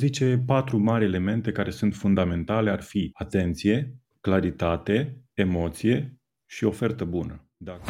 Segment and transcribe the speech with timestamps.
[0.00, 7.48] zice patru mari elemente care sunt fundamentale, ar fi atenție, claritate, emoție și ofertă bună.
[7.56, 7.82] Dacă...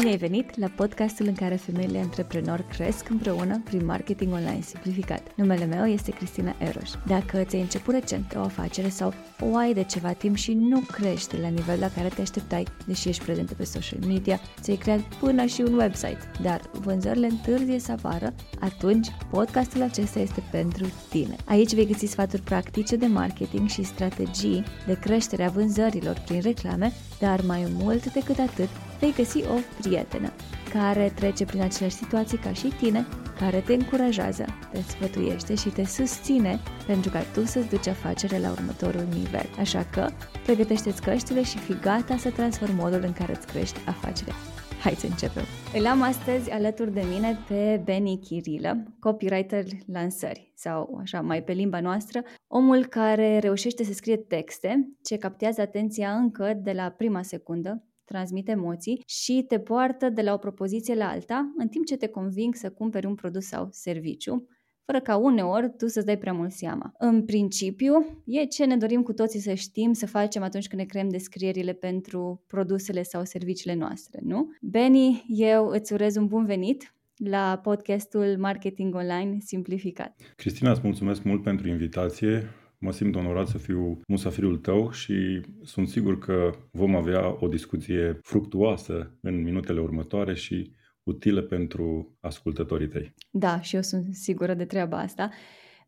[0.00, 5.22] Bine ai venit la podcastul în care femeile antreprenori cresc împreună prin marketing online simplificat.
[5.36, 6.90] Numele meu este Cristina Eroș.
[7.06, 11.36] Dacă ți-ai început recent o afacere sau o ai de ceva timp și nu crește
[11.40, 15.44] la nivel la care te așteptai, deși ești prezentă pe social media, ți-ai creat până
[15.44, 21.36] și un website, dar vânzările întârzie să apară, atunci podcastul acesta este pentru tine.
[21.44, 26.92] Aici vei găsi sfaturi practice de marketing și strategii de creștere a vânzărilor prin reclame,
[27.18, 28.68] dar mai mult decât atât,
[29.00, 30.32] vei găsi o prietenă
[30.72, 33.06] care trece prin aceleași situații ca și tine,
[33.38, 38.50] care te încurajează, te sfătuiește și te susține pentru ca tu să-ți duci afacerea la
[38.50, 39.46] următorul nivel.
[39.58, 40.08] Așa că,
[40.44, 44.34] pregătește-ți căștile și fi gata să transformi modul în care îți crești afacerea.
[44.82, 45.42] Hai să începem!
[45.74, 51.52] Îl am astăzi alături de mine pe Benny Chirilă, copywriter lansări, sau așa mai pe
[51.52, 57.22] limba noastră, omul care reușește să scrie texte ce captează atenția încă de la prima
[57.22, 61.96] secundă, transmite emoții și te poartă de la o propoziție la alta, în timp ce
[61.96, 64.46] te conving să cumperi un produs sau serviciu,
[64.84, 66.92] fără ca uneori tu să-ți dai prea mult seama.
[66.98, 70.86] În principiu, e ce ne dorim cu toții să știm, să facem atunci când ne
[70.86, 74.50] creăm descrierile pentru produsele sau serviciile noastre, nu?
[74.60, 80.20] Benny, eu îți urez un bun venit la podcastul Marketing Online Simplificat.
[80.36, 82.48] Cristina, îți mulțumesc mult pentru invitație.
[82.80, 88.18] Mă simt onorat să fiu musafirul tău și sunt sigur că vom avea o discuție
[88.22, 90.72] fructuoasă în minutele următoare și
[91.02, 93.14] utile pentru ascultătorii tăi.
[93.30, 95.30] Da, și eu sunt sigură de treaba asta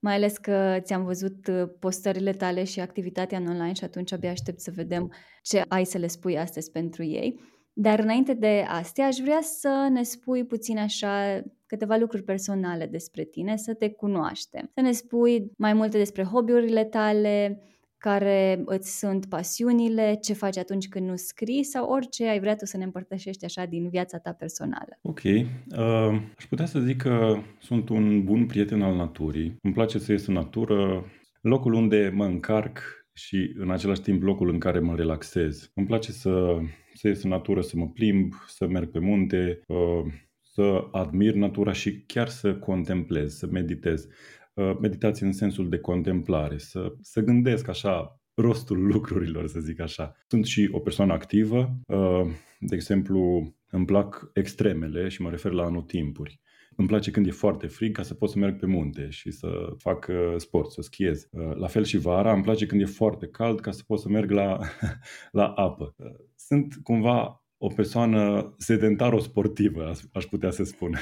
[0.03, 4.61] mai ales că ți-am văzut postările tale și activitatea în online și atunci abia aștept
[4.61, 5.12] să vedem
[5.43, 7.41] ce ai să le spui astăzi pentru ei.
[7.73, 13.25] Dar înainte de astea, aș vrea să ne spui puțin așa câteva lucruri personale despre
[13.25, 14.70] tine, să te cunoaștem.
[14.75, 17.62] Să ne spui mai multe despre hobby-urile tale,
[17.98, 22.65] care îți sunt pasiunile, ce faci atunci când nu scrii sau orice ai vrea tu
[22.65, 24.99] să ne împărtășești așa din viața ta personală.
[25.03, 25.21] Ok.
[25.25, 29.56] Uh, aș putea să zic că sunt un bun prieten al naturii.
[29.62, 31.04] Îmi place să ies în natură,
[31.41, 32.78] locul unde mă încarc
[33.12, 35.71] și în același timp locul în care mă relaxez.
[35.75, 36.59] Îmi place să,
[36.94, 40.12] să ies în natură, să mă plimb, să merg pe munte, uh,
[40.55, 44.07] să admir natura și chiar să contemplez, să meditez.
[44.55, 50.17] Uh, meditație în sensul de contemplare, să, să gândesc așa rostul lucrurilor, să zic așa.
[50.27, 52.27] Sunt și o persoană activă, uh,
[52.59, 56.41] de exemplu, îmi plac extremele și mă refer la anotimpuri.
[56.77, 59.75] Îmi place când e foarte frig ca să pot să merg pe munte și să
[59.79, 61.29] fac uh, sport, să schiez.
[61.55, 64.31] La fel și vara, îmi place când e foarte cald ca să pot să merg
[64.31, 64.59] la,
[65.31, 65.95] la apă.
[66.34, 70.99] Sunt cumva o persoană sedentaro-sportivă, aș putea să spun.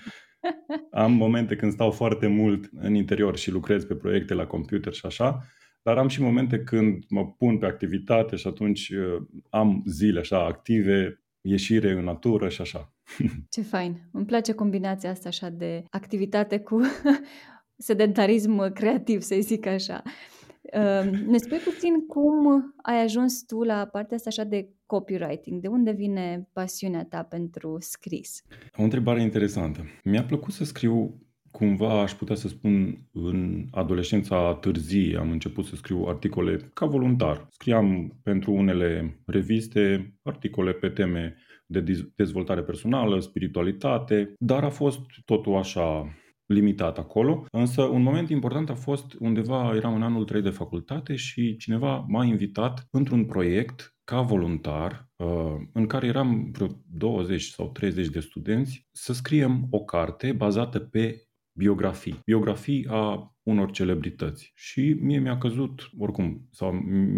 [0.90, 5.06] am momente când stau foarte mult în interior și lucrez pe proiecte la computer și
[5.06, 5.44] așa,
[5.82, 10.44] dar am și momente când mă pun pe activitate și atunci uh, am zile așa
[10.44, 12.94] active, ieșire în natură și așa.
[13.54, 14.08] Ce fain!
[14.12, 16.80] Îmi place combinația asta așa de activitate cu
[17.88, 20.02] sedentarism creativ, să zic așa.
[20.70, 22.46] Ehm, ne spui puțin cum
[22.82, 25.60] ai ajuns tu la partea asta așa de copywriting?
[25.60, 28.42] De unde vine pasiunea ta pentru scris?
[28.76, 29.80] O întrebare interesantă.
[30.04, 31.20] Mi-a plăcut să scriu
[31.50, 37.46] cumva, aș putea să spun, în adolescența târzie am început să scriu articole ca voluntar.
[37.50, 45.56] Scriam pentru unele reviste articole pe teme de dezvoltare personală, spiritualitate, dar a fost totul
[45.56, 46.14] așa
[46.52, 51.14] limitat acolo, însă un moment important a fost undeva, eram în anul 3 de facultate
[51.14, 57.68] și cineva m-a invitat într-un proiect ca voluntar, uh, în care eram vreo 20 sau
[57.68, 61.24] 30 de studenți, să scriem o carte bazată pe
[61.58, 64.52] biografii, biografii a unor celebrități.
[64.54, 66.72] Și mie mi-a căzut, oricum, sau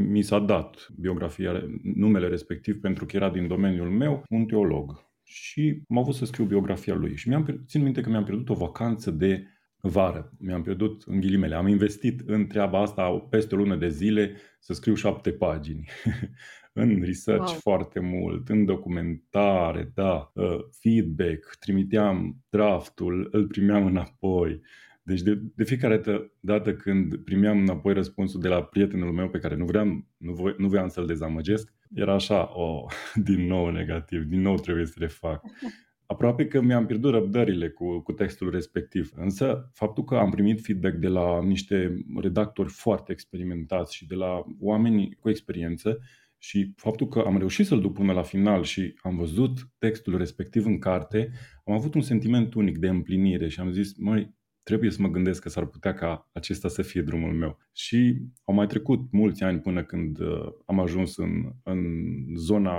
[0.08, 5.82] mi s-a dat biografia, numele respectiv, pentru că era din domeniul meu, un teolog și
[5.88, 7.16] am avut să scriu biografia lui.
[7.16, 9.46] Și mi-am, țin minte că mi-am pierdut o vacanță de
[9.80, 10.32] vară.
[10.38, 11.54] Mi-am pierdut în ghilimele.
[11.54, 15.88] Am investit în treaba asta peste o lună de zile să scriu șapte pagini.
[16.72, 17.58] în research wow.
[17.60, 24.60] foarte mult, în documentare, da, uh, feedback, trimiteam draftul, îl primeam înapoi.
[25.02, 26.00] Deci de, de fiecare
[26.40, 30.54] dată când primeam înapoi răspunsul de la prietenul meu pe care nu vreau, nu, voi,
[30.58, 32.92] nu vreau să-l dezamăgesc, era așa, oh,
[33.28, 35.44] din nou negativ, din nou trebuie să le fac.
[36.06, 39.10] Aproape că mi-am pierdut răbdările cu, cu textul respectiv.
[39.14, 44.44] Însă, faptul că am primit feedback de la niște redactori foarte experimentați și de la
[44.60, 45.98] oameni cu experiență
[46.38, 50.66] Și faptul că am reușit să-l duc până la final și am văzut textul respectiv
[50.66, 51.30] în carte,
[51.64, 55.42] am avut un sentiment unic de împlinire și am zis, măi, trebuie să mă gândesc
[55.42, 57.58] că s-ar putea ca acesta să fie drumul meu.
[57.72, 61.84] Și au mai trecut mulți ani până când uh, am ajuns în, în
[62.36, 62.76] zona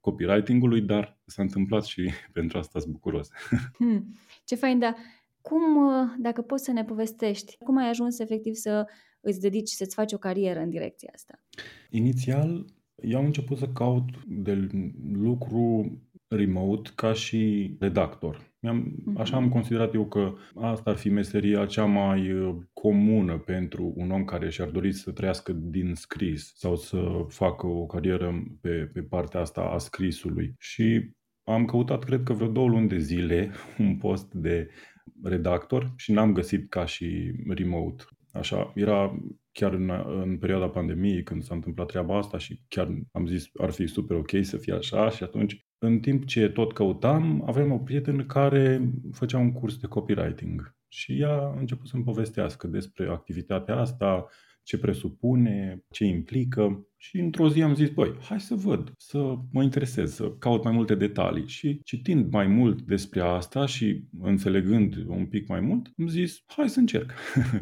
[0.00, 3.28] copywriting-ului, dar s-a întâmplat și pentru asta sunt bucuros.
[3.78, 4.14] Hmm,
[4.44, 4.96] ce fain, dar
[5.40, 8.86] cum, uh, dacă poți să ne povestești, cum ai ajuns efectiv să
[9.20, 11.42] îți dedici, să-ți faci o carieră în direcția asta?
[11.90, 12.64] Inițial,
[12.94, 14.68] eu am început să caut de
[15.12, 15.92] lucru
[16.34, 18.52] remote ca și redactor.
[18.60, 19.20] Mi-am, mhm.
[19.20, 24.10] așa am considerat eu că asta ar fi meseria cea mai uh, comună pentru un
[24.10, 29.02] om care și-ar dori să trăiască din scris sau să facă o carieră pe, pe
[29.02, 30.54] partea asta a scrisului.
[30.58, 31.10] Și
[31.44, 34.70] am căutat, cred că vreo două luni de zile, un post de
[35.22, 38.04] redactor și n-am găsit ca și remote.
[38.32, 39.20] Așa, era
[39.52, 39.90] chiar în,
[40.22, 44.16] în perioada pandemiei când s-a întâmplat treaba asta și chiar am zis ar fi super
[44.16, 48.92] ok să fie așa și atunci în timp ce tot căutam, aveam o prietenă care
[49.12, 54.26] făcea un curs de copywriting și ea a început să-mi povestească despre activitatea asta,
[54.62, 59.62] ce presupune, ce implică și într-o zi am zis, băi, hai să văd, să mă
[59.62, 65.26] interesez, să caut mai multe detalii și citind mai mult despre asta și înțelegând un
[65.26, 67.12] pic mai mult, am zis, hai să încerc.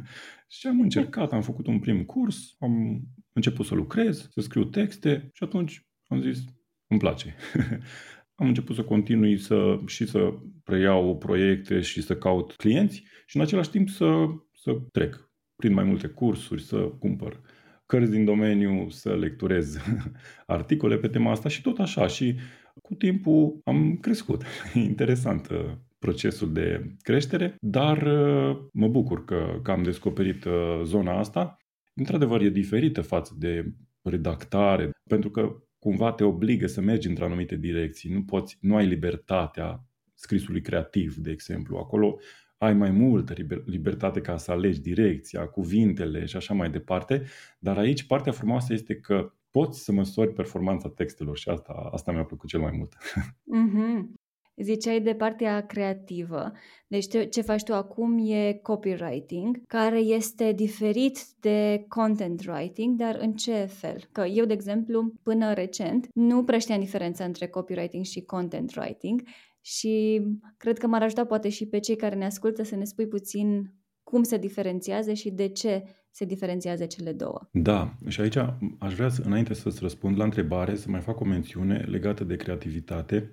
[0.58, 3.02] și am încercat, am făcut un prim curs, am
[3.32, 6.44] început să lucrez, să scriu texte și atunci am zis,
[6.93, 7.35] îmi place.
[8.35, 10.33] am început să continui să, și să
[10.65, 15.85] preiau proiecte și să caut clienți și în același timp să, să trec prin mai
[15.85, 17.41] multe cursuri, să cumpăr
[17.87, 19.77] cărți din domeniu, să lecturez
[20.47, 22.06] articole pe tema asta și tot așa.
[22.06, 22.35] Și
[22.83, 24.43] cu timpul am crescut.
[24.75, 31.19] Interesant uh, procesul de creștere, dar uh, mă bucur că, că am descoperit uh, zona
[31.19, 31.56] asta.
[31.94, 33.73] Într-adevăr, e diferită față de
[34.03, 38.12] redactare, pentru că cumva te obligă să mergi într anumite direcții.
[38.12, 39.84] Nu poți, nu ai libertatea
[40.14, 41.76] scrisului creativ, de exemplu.
[41.76, 42.19] Acolo
[42.58, 43.34] ai mai multă
[43.64, 47.23] libertate ca să alegi direcția, cuvintele și așa mai departe,
[47.58, 52.25] dar aici partea frumoasă este că poți să măsori performanța textelor și asta, asta mi-a
[52.25, 52.96] plăcut cel mai mult.
[53.56, 54.21] Mm-hmm.
[54.56, 56.52] Ziceai de partea creativă.
[56.87, 63.32] Deci ce faci tu acum e copywriting, care este diferit de content writing, dar în
[63.32, 64.08] ce fel?
[64.12, 69.22] Că eu, de exemplu, până recent, nu prea știam diferența între copywriting și content writing
[69.60, 70.22] și
[70.56, 73.75] cred că m-ar ajuta poate și pe cei care ne ascultă să ne spui puțin
[74.02, 77.48] cum se diferențiază și de ce se diferențiază cele două.
[77.52, 78.37] Da, și aici
[78.78, 82.37] aș vrea, să, înainte să-ți răspund la întrebare, să mai fac o mențiune legată de
[82.37, 83.32] creativitate.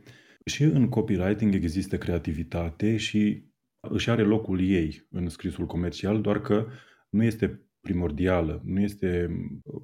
[0.50, 3.44] Și în copywriting există creativitate și
[3.80, 6.68] își are locul ei în scrisul comercial, doar că
[7.10, 9.30] nu este primordială, nu este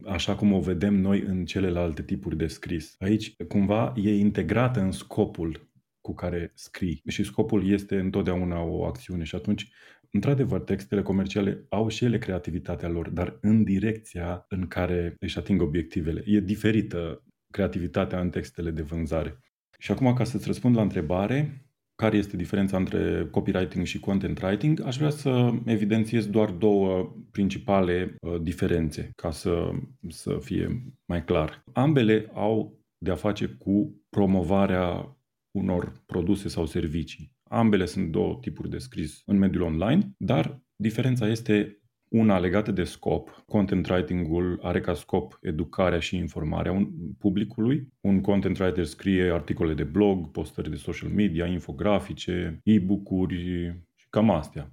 [0.05, 2.95] așa cum o vedem noi în celelalte tipuri de scris.
[2.99, 5.69] Aici, cumva, e integrată în scopul
[6.01, 9.71] cu care scrii și scopul este întotdeauna o acțiune și atunci,
[10.11, 15.61] într-adevăr, textele comerciale au și ele creativitatea lor, dar în direcția în care își ating
[15.61, 16.23] obiectivele.
[16.25, 17.23] E diferită
[17.53, 19.39] creativitatea în textele de vânzare.
[19.79, 24.81] Și acum, ca să-ți răspund la întrebare, care este diferența între copywriting și content writing,
[24.85, 29.71] aș vrea să evidențiez doar două principale uh, diferențe, ca să,
[30.07, 31.63] să fie mai clar.
[31.73, 35.17] Ambele au de a face cu promovarea
[35.51, 37.33] unor produse sau servicii.
[37.49, 42.83] Ambele sunt două tipuri de scris în mediul online, dar diferența este una legată de
[42.83, 43.43] scop.
[43.47, 47.93] Content writing-ul are ca scop educarea și informarea publicului.
[48.01, 53.35] Un content writer scrie articole de blog, postări de social media, infografice, e-book-uri
[53.95, 54.71] și cam astea.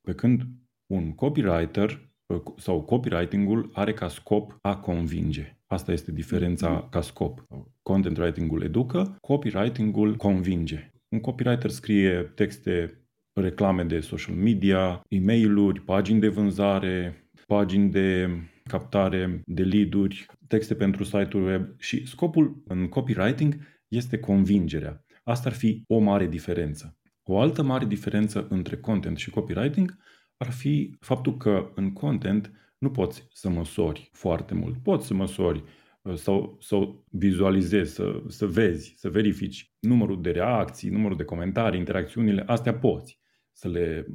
[0.00, 0.42] Pe când
[0.86, 2.10] un copywriter
[2.56, 5.56] sau copywriting-ul are ca scop a convinge.
[5.66, 6.90] Asta este diferența mm-hmm.
[6.90, 7.46] ca scop.
[7.82, 10.92] Content writing-ul educă, copywriting-ul convinge.
[11.08, 13.01] Un copywriter scrie texte,
[13.32, 18.28] reclame de social media, e mail pagini de vânzare, pagini de
[18.64, 23.56] captare de lead-uri, texte pentru site-uri web și scopul în copywriting
[23.88, 25.04] este convingerea.
[25.24, 26.96] Asta ar fi o mare diferență.
[27.22, 29.98] O altă mare diferență între content și copywriting
[30.36, 34.82] ar fi faptul că în content nu poți să măsori foarte mult.
[34.82, 35.64] Poți să măsori
[36.02, 36.76] uh, sau să
[37.10, 43.21] vizualizezi, să, să vezi, să verifici numărul de reacții, numărul de comentarii, interacțiunile, astea poți
[43.52, 44.06] să le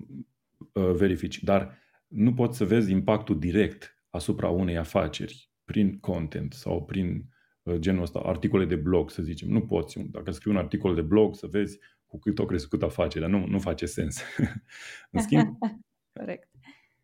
[0.74, 1.78] uh, verifici, dar
[2.08, 7.26] nu poți să vezi impactul direct asupra unei afaceri prin content sau prin
[7.64, 9.50] uh, genul ăsta, articole de blog, să zicem.
[9.50, 13.28] Nu poți, dacă scrii un articol de blog, să vezi cu cât o crescut afacerea.
[13.28, 14.22] Nu, nu face sens.
[15.12, 15.58] În schimb,
[16.18, 16.50] Corect.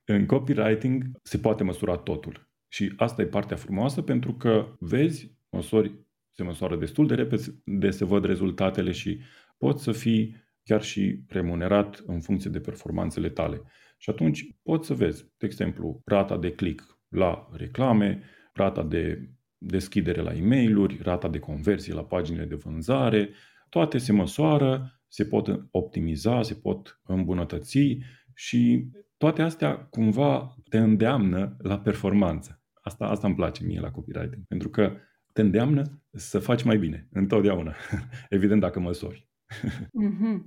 [0.06, 2.50] În copywriting se poate măsura totul.
[2.68, 6.00] Și asta e partea frumoasă pentru că vezi măsori,
[6.32, 9.20] se măsoară destul de repede, se văd rezultatele și
[9.58, 13.62] poți să fii chiar și remunerat în funcție de performanțele tale.
[13.98, 20.22] Și atunci poți să vezi, de exemplu, rata de click la reclame, rata de deschidere
[20.22, 23.30] la e mail rata de conversie la paginile de vânzare,
[23.70, 27.98] toate se măsoară, se pot optimiza, se pot îmbunătăți
[28.34, 32.64] și toate astea cumva te îndeamnă la performanță.
[32.82, 34.96] Asta, asta îmi place mie la copywriting, pentru că
[35.34, 37.76] te îndeamnă să faci mai bine, întotdeauna.
[38.30, 39.28] Evident, dacă măsori.
[39.94, 40.42] mm-hmm.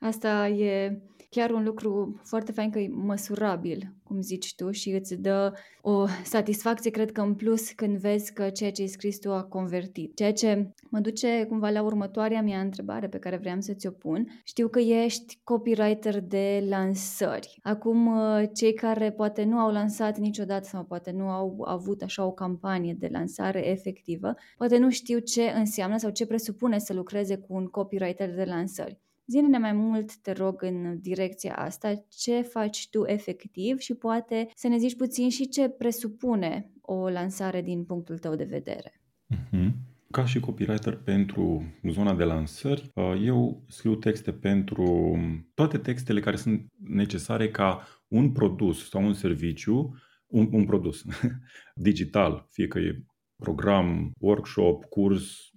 [0.00, 5.14] Asta e chiar un lucru foarte fain că e măsurabil, cum zici tu, și îți
[5.14, 9.32] dă o satisfacție, cred că în plus, când vezi că ceea ce ai scris tu
[9.32, 10.16] a convertit.
[10.16, 14.26] Ceea ce mă duce cumva la următoarea mea întrebare pe care vreau să ți-o pun.
[14.44, 17.58] Știu că ești copywriter de lansări.
[17.62, 18.10] Acum,
[18.54, 22.94] cei care poate nu au lansat niciodată sau poate nu au avut așa o campanie
[22.98, 27.66] de lansare efectivă, poate nu știu ce înseamnă sau ce presupune să lucreze cu un
[27.66, 29.00] copywriter de lansări.
[29.30, 34.68] Zine-ne mai mult, te rog, în direcția asta, ce faci tu efectiv și poate să
[34.68, 39.00] ne zici puțin și ce presupune o lansare din punctul tău de vedere.
[39.34, 39.70] Uh-huh.
[40.10, 45.16] Ca și copywriter pentru zona de lansări, uh, eu scriu texte pentru
[45.54, 49.94] toate textele care sunt necesare ca un produs sau un serviciu,
[50.26, 51.04] un, un produs
[51.74, 53.04] digital, fie că e
[53.36, 55.49] program, workshop, curs,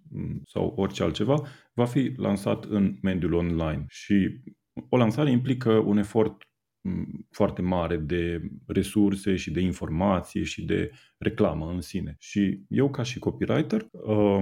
[0.45, 1.41] sau orice altceva,
[1.73, 3.85] va fi lansat în mediul online.
[3.87, 4.41] Și
[4.89, 6.47] o lansare implică un efort
[7.29, 12.15] foarte mare de resurse și de informație și de reclamă în sine.
[12.19, 14.39] Și eu, ca și copywriter, uh,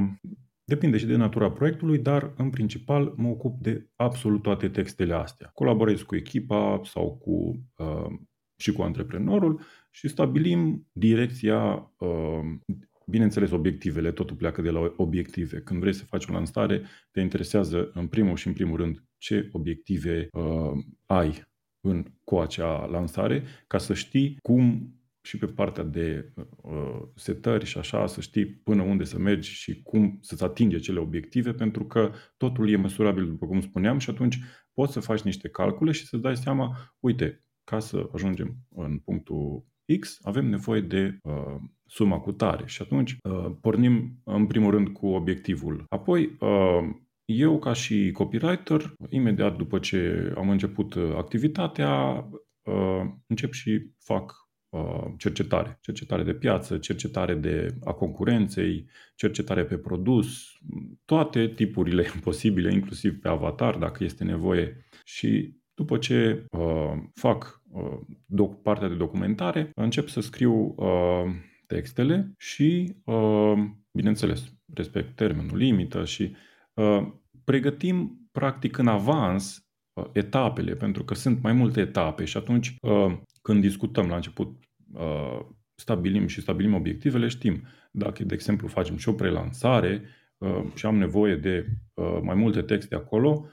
[0.63, 5.51] depinde și de natura proiectului, dar în principal mă ocup de absolut toate textele astea.
[5.53, 8.19] Colaborez cu echipa sau cu uh,
[8.57, 9.61] și cu antreprenorul
[9.91, 12.75] și stabilim direcția uh,
[13.11, 15.59] Bineînțeles, obiectivele, totul pleacă de la obiective.
[15.59, 19.49] Când vrei să faci o lansare, te interesează în primul și în primul rând ce
[19.51, 20.71] obiective uh,
[21.05, 21.43] ai
[21.81, 27.77] în, cu acea lansare, ca să știi cum și pe partea de uh, setări și
[27.77, 32.11] așa, să știi până unde să mergi și cum să-ți atingi acele obiective, pentru că
[32.37, 34.39] totul e măsurabil, după cum spuneam, și atunci
[34.73, 39.65] poți să faci niște calcule și să-ți dai seama, uite, ca să ajungem în punctul
[39.99, 41.55] X, avem nevoie de uh,
[41.85, 42.63] suma cu tare.
[42.65, 45.85] Și atunci uh, pornim în primul rând cu obiectivul.
[45.89, 46.89] Apoi, uh,
[47.25, 51.91] eu ca și copywriter, imediat după ce am început uh, activitatea,
[52.61, 54.33] uh, încep și fac
[54.69, 55.77] uh, cercetare.
[55.81, 60.43] Cercetare de piață, cercetare de a concurenței, cercetare pe produs,
[61.05, 64.85] toate tipurile posibile, inclusiv pe avatar, dacă este nevoie.
[65.03, 71.25] Și după ce uh, fac uh, doc, partea de documentare, încep să scriu uh,
[71.67, 73.53] textele și, uh,
[73.91, 76.35] bineînțeles, respect termenul limită și
[76.73, 77.07] uh,
[77.43, 82.75] pregătim practic în avans uh, etapele, pentru că sunt mai multe etape și atunci
[83.41, 84.59] când discutăm la început
[85.75, 90.03] stabilim și stabilim obiectivele, știm dacă, de exemplu, facem și o prelansare
[90.73, 91.67] și am nevoie de
[92.21, 93.45] mai multe texte acolo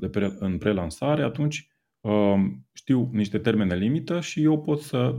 [0.00, 1.68] de pre, în prelansare, atunci
[2.72, 5.18] știu niște termene limită și eu pot să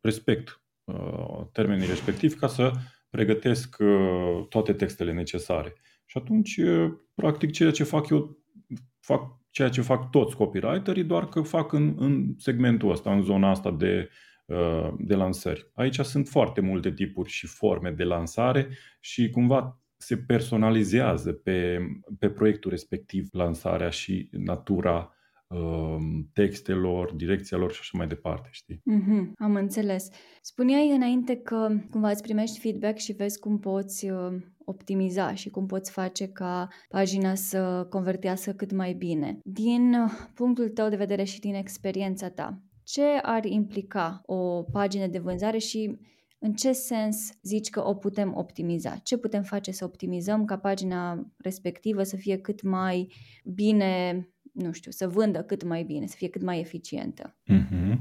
[0.00, 2.72] respect Uh, termenii respectivi ca să
[3.10, 5.74] pregătesc uh, toate textele necesare.
[6.04, 8.38] Și atunci, uh, practic, ceea ce fac eu,
[9.00, 13.50] fac ceea ce fac toți copywriterii, doar că fac în, în segmentul ăsta, în zona
[13.50, 14.08] asta de,
[14.98, 15.70] de lansări.
[15.74, 18.68] Aici sunt foarte multe tipuri și forme de lansare
[19.00, 21.78] și cumva se personalizează pe,
[22.18, 25.10] pe proiectul respectiv lansarea și natura
[25.48, 28.76] Um, textelor, direcția lor și așa mai departe, știi?
[28.76, 30.08] Mm-hmm, am înțeles.
[30.42, 35.66] Spuneai înainte că cumva îți primești feedback și vezi cum poți uh, optimiza și cum
[35.66, 39.38] poți face ca pagina să convertească cât mai bine.
[39.42, 45.06] Din uh, punctul tău de vedere și din experiența ta, ce ar implica o pagină
[45.06, 45.98] de vânzare și
[46.38, 48.96] în ce sens zici că o putem optimiza?
[48.96, 53.12] Ce putem face să optimizăm ca pagina respectivă să fie cât mai
[53.44, 54.20] bine
[54.56, 57.36] nu știu, să vândă cât mai bine, să fie cât mai eficientă?
[57.52, 57.98] Mm-hmm.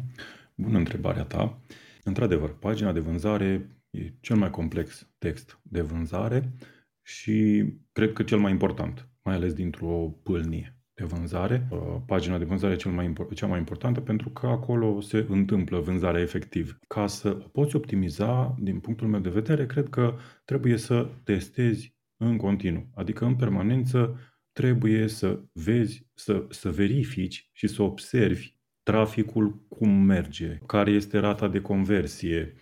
[0.55, 1.61] Bună întrebarea ta.
[2.03, 6.53] Într-adevăr, pagina de vânzare e cel mai complex text de vânzare
[7.01, 11.67] și cred că cel mai important, mai ales dintr-o pâlnie de vânzare.
[11.69, 15.79] Uh, pagina de vânzare e cel mai, cea mai importantă pentru că acolo se întâmplă
[15.79, 16.79] vânzarea efectiv.
[16.87, 21.95] Ca să o poți optimiza, din punctul meu de vedere, cred că trebuie să testezi
[22.17, 24.19] în continuu, adică în permanență
[24.51, 31.47] trebuie să vezi, să, să verifici și să observi traficul cum merge, care este rata
[31.47, 32.53] de conversie,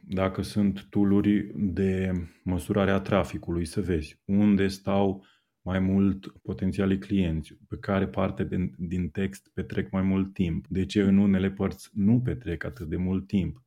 [0.00, 2.12] dacă sunt tooluri de
[2.42, 5.24] măsurare a traficului, să vezi unde stau
[5.64, 10.86] mai mult potențialii clienți, pe care parte din, din text petrec mai mult timp, de
[10.86, 13.62] ce în unele părți nu petrec atât de mult timp.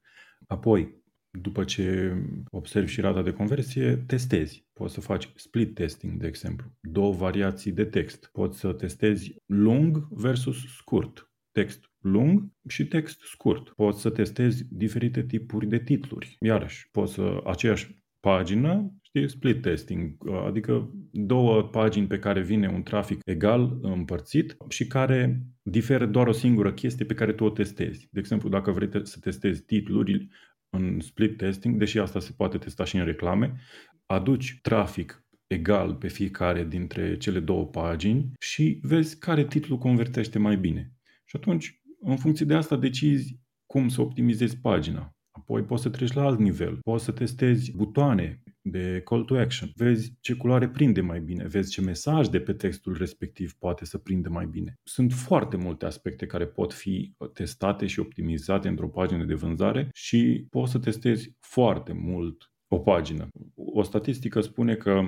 [0.47, 0.95] Apoi,
[1.41, 2.15] după ce
[2.49, 4.65] observi și rata de conversie, testezi.
[4.73, 8.29] Poți să faci split testing, de exemplu, două variații de text.
[8.31, 13.69] Poți să testezi lung versus scurt, text lung și text scurt.
[13.69, 16.35] Poți să testezi diferite tipuri de titluri.
[16.39, 22.83] Iarăși, poți să aceeași pagină, știi, split testing, adică două pagini pe care vine un
[22.83, 28.07] trafic egal împărțit și care diferă doar o singură chestie pe care tu o testezi.
[28.11, 30.27] De exemplu, dacă vrei să testezi titluri
[30.69, 33.59] în split testing, deși asta se poate testa și în reclame,
[34.05, 40.57] aduci trafic egal pe fiecare dintre cele două pagini și vezi care titlu convertește mai
[40.57, 40.91] bine.
[41.25, 45.16] Și atunci, în funcție de asta, decizi cum să optimizezi pagina.
[45.37, 46.79] Apoi poți să treci la alt nivel.
[46.81, 49.71] Poți să testezi butoane de call to action.
[49.75, 53.97] Vezi ce culoare prinde mai bine, vezi ce mesaj de pe textul respectiv poate să
[53.97, 54.73] prinde mai bine.
[54.83, 60.47] Sunt foarte multe aspecte care pot fi testate și optimizate într-o pagină de vânzare și
[60.49, 63.27] poți să testezi foarte mult o pagină.
[63.55, 65.01] O statistică spune că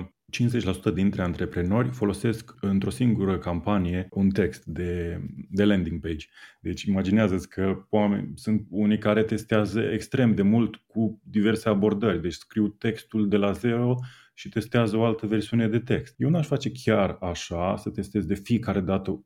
[0.90, 5.20] 50% dintre antreprenori folosesc într-o singură campanie un text de,
[5.50, 6.26] de landing page.
[6.60, 12.22] Deci imaginează-ți că oameni, sunt unii care testează extrem de mult cu diverse abordări.
[12.22, 13.94] Deci scriu textul de la zero
[14.34, 16.14] și testează o altă versiune de text.
[16.18, 19.24] Eu n-aș face chiar așa, să testez de fiecare dată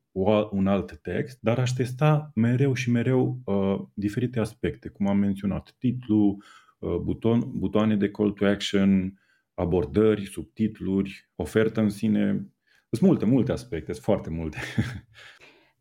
[0.50, 5.74] un alt text, dar aș testa mereu și mereu uh, diferite aspecte, cum am menționat,
[5.78, 6.36] titlu,
[6.78, 9.18] uh, buton, butoane de call to action,
[9.54, 12.48] abordări, subtitluri, ofertă în sine.
[12.90, 14.58] Sunt multe, multe aspecte, sunt foarte multe.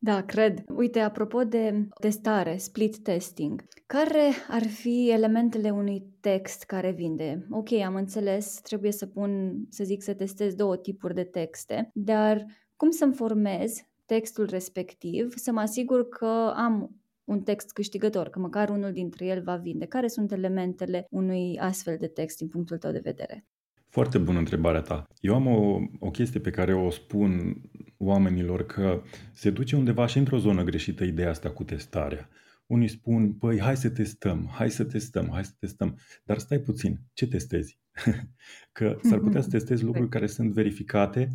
[0.06, 0.64] Da, cred.
[0.68, 7.48] Uite, apropo de testare, split testing, care ar fi elementele unui text care vinde?
[7.50, 12.46] Ok, am înțeles, trebuie să pun, să zic, să testez două tipuri de texte, dar
[12.76, 18.70] cum să-mi formez textul respectiv, să mă asigur că am un text câștigător, că măcar
[18.70, 19.86] unul dintre el va vinde.
[19.86, 23.46] Care sunt elementele unui astfel de text din punctul tău de vedere?
[23.94, 25.08] Foarte bună întrebarea ta.
[25.20, 27.62] Eu am o, o chestie pe care o spun
[27.98, 29.04] oamenilor că
[29.34, 32.30] se duce undeva și într-o zonă greșită ideea asta cu testarea.
[32.66, 36.00] Unii spun, păi hai să testăm, hai să testăm, hai să testăm.
[36.24, 37.80] Dar stai puțin, ce testezi?
[38.78, 41.30] că s-ar putea să testezi lucruri care sunt verificate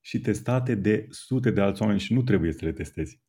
[0.00, 3.20] și testate de sute de alți oameni și nu trebuie să le testezi.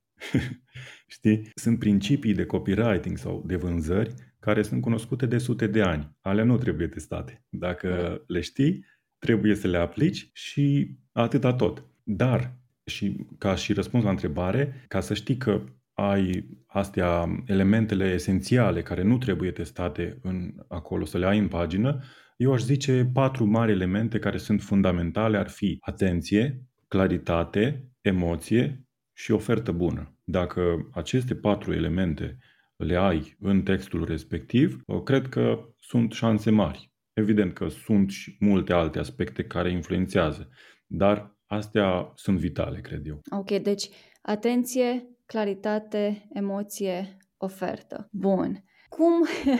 [1.15, 1.49] Știi?
[1.55, 4.13] Sunt principii de copywriting sau de vânzări
[4.45, 6.15] care sunt cunoscute de sute de ani.
[6.21, 7.45] Ale nu trebuie testate.
[7.49, 8.85] Dacă le știi,
[9.19, 11.83] trebuie să le aplici și atâta tot.
[12.03, 15.61] Dar, și ca și răspuns la întrebare, ca să știi că
[15.93, 22.03] ai astea elementele esențiale care nu trebuie testate în acolo, să le ai în pagină,
[22.37, 29.31] eu aș zice patru mari elemente care sunt fundamentale ar fi atenție, claritate, emoție și
[29.31, 30.17] ofertă bună.
[30.23, 32.37] Dacă aceste patru elemente
[32.75, 36.93] le ai în textul respectiv, cred că sunt șanse mari.
[37.13, 40.49] Evident că sunt și multe alte aspecte care influențează,
[40.85, 43.19] dar astea sunt vitale, cred eu.
[43.37, 43.89] Ok, deci
[44.21, 48.07] atenție, claritate, emoție, ofertă.
[48.11, 48.63] Bun.
[48.89, 49.11] Cum,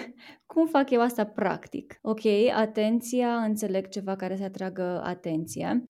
[0.54, 1.98] cum fac eu asta practic?
[2.02, 2.26] Ok,
[2.56, 5.84] atenția, înțeleg ceva care să atragă atenție.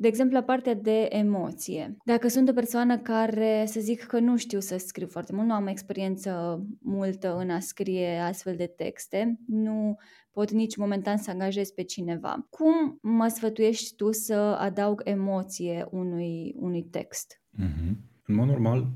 [0.00, 1.96] De exemplu, la partea de emoție.
[2.04, 5.52] Dacă sunt o persoană care, să zic că nu știu să scriu foarte mult, nu
[5.52, 9.96] am experiență multă în a scrie astfel de texte, nu
[10.32, 12.46] pot nici momentan să angajez pe cineva.
[12.50, 17.42] Cum mă sfătuiești tu să adaug emoție unui, unui text?
[17.62, 17.96] Mm-hmm.
[18.24, 18.86] În mod normal,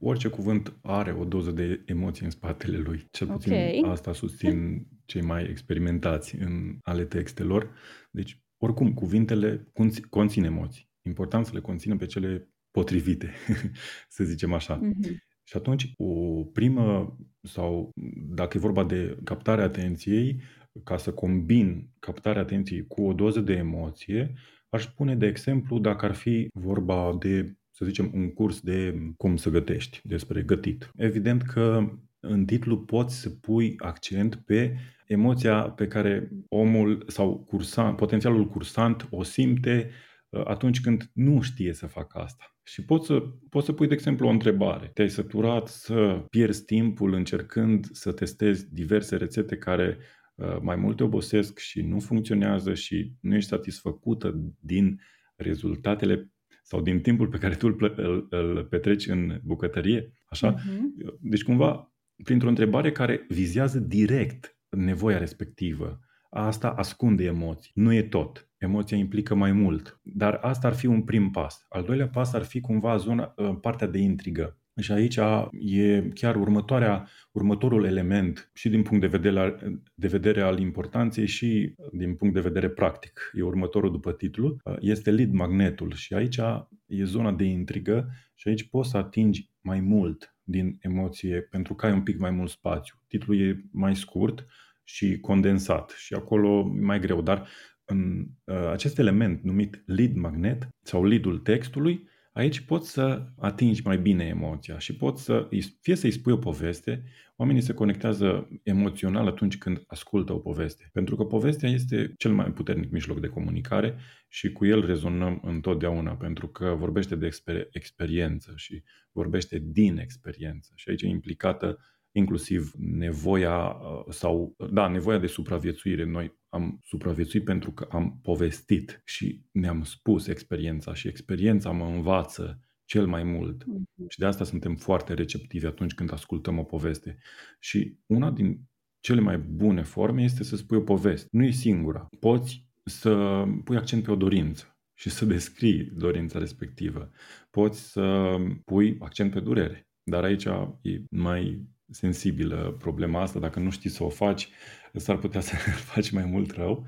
[0.00, 3.08] orice cuvânt are o doză de emoție în spatele lui.
[3.10, 3.82] Cel puțin okay.
[3.86, 7.74] asta susțin cei mai experimentați în ale textelor.
[8.10, 9.66] Deci oricum, cuvintele
[10.10, 10.88] conțin emoții.
[11.02, 13.30] Important să le conțină pe cele potrivite,
[14.08, 14.80] să zicem așa.
[14.80, 15.16] Mm-hmm.
[15.42, 17.90] Și atunci, o primă, sau
[18.28, 20.40] dacă e vorba de captarea atenției,
[20.84, 24.32] ca să combin captarea atenției cu o doză de emoție,
[24.68, 29.36] aș spune, de exemplu, dacă ar fi vorba de, să zicem, un curs de cum
[29.36, 30.92] să gătești, despre gătit.
[30.96, 31.92] Evident că
[32.24, 39.06] în titlu poți să pui accent pe emoția pe care omul sau cursant, potențialul cursant
[39.10, 39.90] o simte
[40.28, 42.56] uh, atunci când nu știe să facă asta.
[42.62, 44.90] Și poți să, poți să pui, de exemplu, o întrebare.
[44.94, 49.98] Te-ai săturat să pierzi timpul încercând să testezi diverse rețete care
[50.34, 55.00] uh, mai mult te obosesc și nu funcționează și nu ești satisfăcută din
[55.36, 56.30] rezultatele
[56.62, 60.12] sau din timpul pe care tu îl, îl, îl petreci în bucătărie.
[60.28, 60.54] Așa?
[60.54, 61.18] Uh-huh.
[61.20, 61.91] Deci, cumva,
[62.24, 66.00] printr-o întrebare care vizează direct nevoia respectivă.
[66.30, 67.70] Asta ascunde emoții.
[67.74, 68.48] Nu e tot.
[68.58, 70.00] Emoția implică mai mult.
[70.02, 71.66] Dar asta ar fi un prim pas.
[71.68, 74.56] Al doilea pas ar fi cumva zona, ă, partea de intrigă.
[74.80, 75.18] Și aici
[75.50, 79.56] e chiar următoarea, următorul element și din punct de vedere,
[79.94, 83.30] de vedere al importanței și din punct de vedere practic.
[83.34, 84.56] E următorul după titlu.
[84.80, 86.38] Este lead magnetul și aici
[86.86, 91.86] e zona de intrigă și aici poți să atingi mai mult din emoție pentru că
[91.86, 92.94] ai un pic mai mult spațiu.
[93.08, 94.46] Titlul e mai scurt
[94.84, 97.48] și condensat și acolo e mai greu, dar
[97.84, 103.98] în uh, acest element numit lead magnet sau leadul textului Aici poți să atingi mai
[103.98, 105.48] bine emoția și poți să,
[105.80, 107.04] fie să-i spui o poveste,
[107.42, 110.90] oamenii se conectează emoțional atunci când ascultă o poveste.
[110.92, 113.94] Pentru că povestea este cel mai puternic mijloc de comunicare
[114.28, 120.72] și cu el rezonăm întotdeauna, pentru că vorbește de exper- experiență și vorbește din experiență.
[120.74, 121.78] Și aici e implicată
[122.12, 126.04] inclusiv nevoia uh, sau, da, nevoia de supraviețuire.
[126.04, 132.60] Noi am supraviețuit pentru că am povestit și ne-am spus experiența și experiența mă învață
[132.92, 133.64] cel mai mult.
[133.64, 134.08] Mm-hmm.
[134.08, 137.18] Și de asta suntem foarte receptivi atunci când ascultăm o poveste.
[137.60, 138.60] Și una din
[139.00, 141.28] cele mai bune forme este să spui o poveste.
[141.30, 142.08] Nu e singura.
[142.20, 147.10] Poți să pui accent pe o dorință și să descrii dorința respectivă.
[147.50, 149.88] Poți să pui accent pe durere.
[150.02, 150.44] Dar aici
[150.82, 153.38] e mai sensibilă problema asta.
[153.38, 154.48] Dacă nu știi să o faci,
[154.92, 155.54] s-ar putea să
[155.92, 156.86] faci mai mult rău,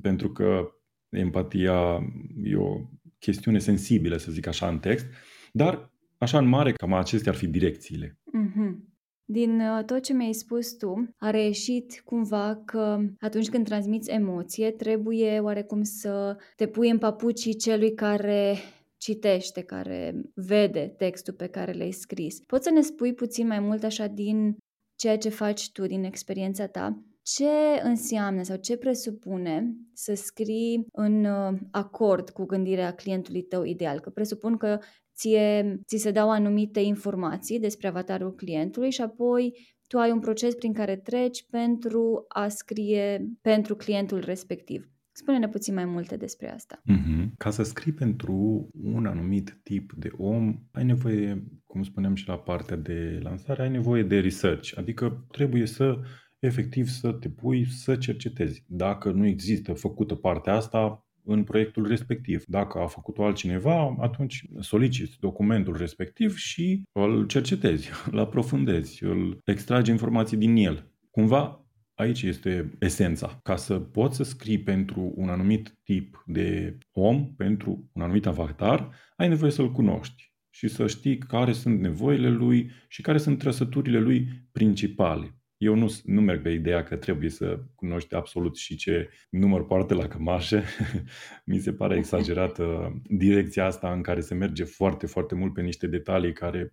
[0.00, 0.70] pentru că
[1.08, 2.00] empatia
[2.42, 5.06] e o chestiune sensibilă, să zic așa, în text,
[5.52, 8.18] dar așa în mare, cam acestea ar fi direcțiile.
[8.38, 8.94] Mm-hmm.
[9.24, 14.70] Din uh, tot ce mi-ai spus tu, a reieșit cumva că atunci când transmiți emoție,
[14.70, 18.56] trebuie oarecum să te pui în papucii celui care
[18.96, 22.40] citește, care vede textul pe care l-ai scris.
[22.40, 24.56] Poți să ne spui puțin mai mult așa din
[24.94, 27.02] ceea ce faci tu, din experiența ta,
[27.34, 34.00] ce înseamnă sau ce presupune să scrii în uh, acord cu gândirea clientului tău ideal?
[34.00, 34.78] Că presupun că
[35.16, 39.52] ție, ți se dau anumite informații despre avatarul clientului și apoi
[39.88, 44.90] tu ai un proces prin care treci pentru a scrie pentru clientul respectiv.
[45.12, 46.82] Spune-ne puțin mai multe despre asta.
[46.92, 47.30] Mm-hmm.
[47.38, 52.38] Ca să scrii pentru un anumit tip de om, ai nevoie, cum spuneam și la
[52.38, 55.98] partea de lansare, ai nevoie de research, adică trebuie să
[56.46, 58.64] efectiv să te pui să cercetezi.
[58.66, 62.44] Dacă nu există făcută partea asta în proiectul respectiv.
[62.46, 69.90] Dacă a făcut-o altcineva, atunci soliciți documentul respectiv și îl cercetezi, îl aprofundezi, îl extragi
[69.90, 70.90] informații din el.
[71.10, 73.38] Cumva Aici este esența.
[73.42, 78.90] Ca să poți să scrii pentru un anumit tip de om, pentru un anumit avatar,
[79.16, 83.98] ai nevoie să-l cunoști și să știi care sunt nevoile lui și care sunt trăsăturile
[83.98, 85.40] lui principale.
[85.58, 89.94] Eu nu, nu merg pe ideea că trebuie să cunoști absolut și ce număr poartă
[89.94, 90.62] la cămașă.
[91.44, 95.86] Mi se pare exagerată direcția asta în care se merge foarte, foarte mult pe niște
[95.86, 96.72] detalii care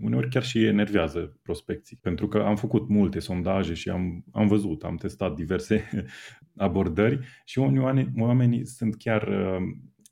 [0.00, 1.98] uneori chiar și enervează prospecții.
[2.02, 5.88] Pentru că am făcut multe sondaje și am, am văzut, am testat diverse
[6.56, 9.56] abordări și unii oamenii sunt chiar uh,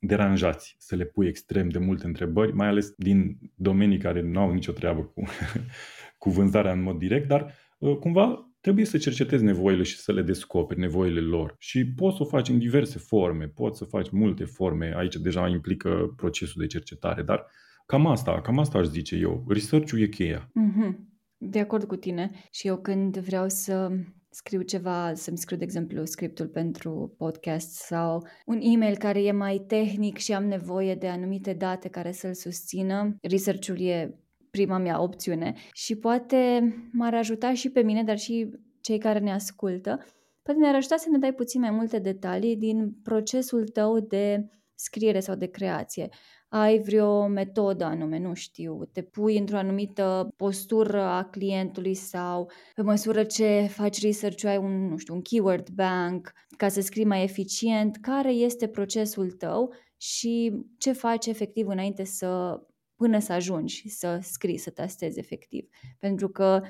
[0.00, 4.52] deranjați să le pui extrem de multe întrebări, mai ales din domenii care nu au
[4.52, 5.24] nicio treabă cu,
[6.18, 7.63] cu vânzarea în mod direct, dar uh,
[8.00, 11.54] cumva trebuie să cercetezi nevoile și să le descoperi nevoile lor.
[11.58, 15.48] Și poți să o faci în diverse forme, poți să faci multe forme, aici deja
[15.48, 17.46] implică procesul de cercetare, dar
[17.86, 19.44] Cam asta, cam asta aș zice eu.
[19.48, 20.48] Research-ul e cheia.
[20.48, 20.96] Mm-hmm.
[21.36, 22.30] De acord cu tine.
[22.50, 23.90] Și eu când vreau să
[24.30, 29.64] scriu ceva, să-mi scriu, de exemplu, scriptul pentru podcast sau un e-mail care e mai
[29.66, 34.18] tehnic și am nevoie de anumite date care să-l susțină, research-ul e
[34.54, 35.54] prima mea opțiune.
[35.72, 40.04] Și poate m-ar ajuta și pe mine, dar și cei care ne ascultă,
[40.42, 45.20] poate ne-ar ajuta să ne dai puțin mai multe detalii din procesul tău de scriere
[45.20, 46.08] sau de creație.
[46.48, 52.82] Ai vreo metodă anume, nu știu, te pui într-o anumită postură a clientului sau pe
[52.82, 57.22] măsură ce faci research ai un, nu știu, un keyword bank ca să scrii mai
[57.22, 62.60] eficient, care este procesul tău și ce faci efectiv înainte să
[62.96, 65.68] până să ajungi să scrii, să tastezi efectiv.
[65.98, 66.62] Pentru că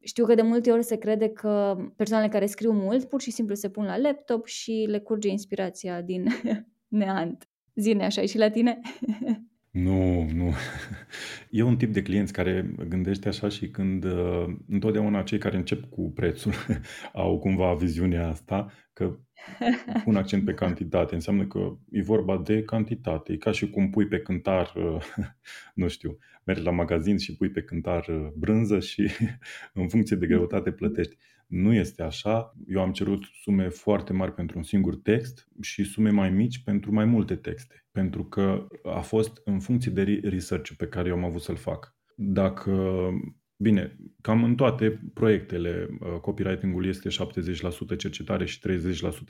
[0.00, 3.54] știu că de multe ori se crede că persoanele care scriu mult pur și simplu
[3.54, 6.26] se pun la laptop și le curge inspirația din
[6.88, 7.48] neant.
[7.74, 8.80] Zine așa și la tine?
[9.76, 10.52] Nu, nu.
[11.50, 15.84] E un tip de clienți care gândește așa și când uh, întotdeauna cei care încep
[15.90, 16.52] cu prețul
[17.12, 19.18] au cumva viziunea asta că
[20.04, 21.14] pun accent pe cantitate.
[21.14, 23.32] Înseamnă că e vorba de cantitate.
[23.32, 24.72] E ca și cum pui pe cântar,
[25.74, 29.10] nu știu, mergi la magazin și pui pe cântar brânză și
[29.72, 31.16] în funcție de greutate plătești.
[31.46, 32.52] Nu este așa.
[32.66, 36.92] Eu am cerut sume foarte mari pentru un singur text și sume mai mici pentru
[36.92, 37.86] mai multe texte.
[37.90, 41.94] Pentru că a fost în funcție de research pe care eu am avut să-l fac.
[42.16, 43.10] Dacă
[43.58, 47.08] Bine, cam în toate proiectele uh, copywriting-ul este
[47.94, 48.72] 70% cercetare și 30%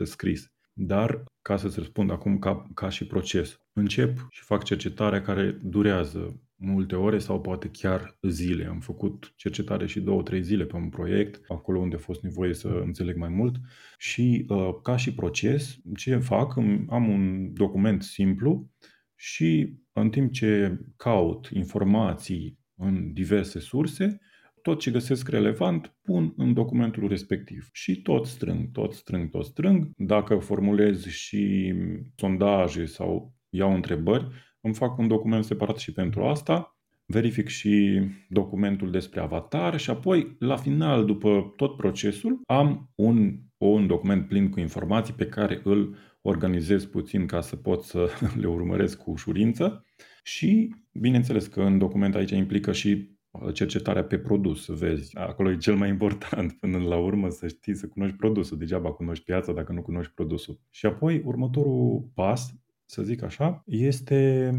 [0.03, 0.53] scris.
[0.73, 6.41] Dar, ca să-ți răspund acum ca, ca și proces, încep și fac cercetarea care durează
[6.57, 8.67] multe ore sau poate chiar zile.
[8.67, 12.55] Am făcut cercetare și două, trei zile pe un proiect, acolo unde a fost nevoie
[12.55, 13.57] să înțeleg mai mult.
[13.99, 16.57] Și uh, ca și proces, ce fac?
[16.89, 18.71] Am un document simplu
[19.15, 24.21] și în timp ce caut informații în diverse surse,
[24.63, 27.69] tot ce găsesc relevant pun în documentul respectiv.
[27.73, 29.91] Și tot strâng, tot strâng, tot strâng.
[29.97, 31.75] Dacă formulez și
[32.17, 34.29] sondaje sau iau întrebări,
[34.67, 36.77] îmi fac un document separat și pentru asta.
[37.07, 43.87] Verific și documentul despre avatar și apoi, la final, după tot procesul, am un, un
[43.87, 48.09] document plin cu informații pe care îl organizez puțin ca să pot să
[48.41, 49.85] le urmăresc cu ușurință
[50.23, 55.17] și, bineînțeles că în document aici implică și uh, cercetarea pe produs, să vezi.
[55.17, 58.59] Acolo e cel mai important până la urmă să știi să cunoști produsul.
[58.59, 60.61] Degeaba cunoști piața dacă nu cunoști produsul.
[60.71, 62.55] Și apoi următorul pas,
[62.87, 64.51] să zic așa, este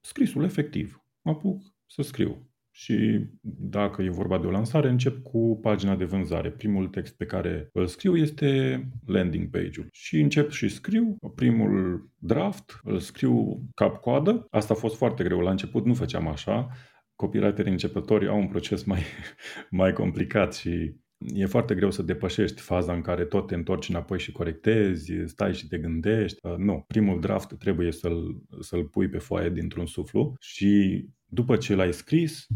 [0.00, 1.04] scrisul efectiv.
[1.22, 6.04] Mă apuc să scriu și dacă e vorba de o lansare, încep cu pagina de
[6.04, 6.50] vânzare.
[6.50, 9.88] Primul text pe care îl scriu este landing page-ul.
[9.92, 14.46] Și încep și scriu primul draft, îl scriu cap-coadă.
[14.50, 15.40] Asta a fost foarte greu.
[15.40, 16.68] La început nu făceam așa.
[17.14, 19.02] Copywriterii începători au un proces mai,
[19.70, 24.18] mai complicat și E foarte greu să depășești faza în care tot te întorci înapoi
[24.18, 26.38] și corectezi, stai și te gândești.
[26.56, 31.92] Nu, primul draft trebuie să-l, să-l pui pe foaie dintr-un suflu și după ce l-ai
[31.92, 32.46] scris,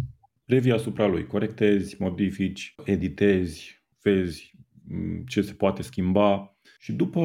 [0.45, 4.53] revii asupra lui, corectezi, modifici, editezi, vezi
[4.89, 7.21] mm, ce se poate schimba și după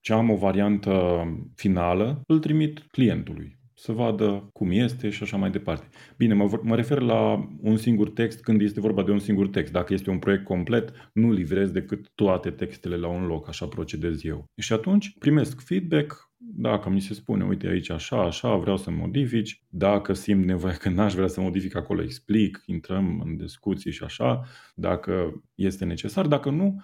[0.00, 5.50] ce am o variantă finală, îl trimit clientului să vadă cum este și așa mai
[5.50, 5.88] departe.
[6.16, 9.72] Bine, mă, mă refer la un singur text când este vorba de un singur text.
[9.72, 14.24] Dacă este un proiect complet, nu livrez decât toate textele la un loc, așa procedez
[14.24, 14.44] eu.
[14.56, 19.62] Și atunci primesc feedback, dacă mi se spune, uite aici așa, așa, vreau să modifici,
[19.68, 24.42] dacă simt nevoie că n-aș vrea să modific acolo, explic, intrăm în discuții și așa,
[24.74, 26.82] dacă este necesar, dacă nu,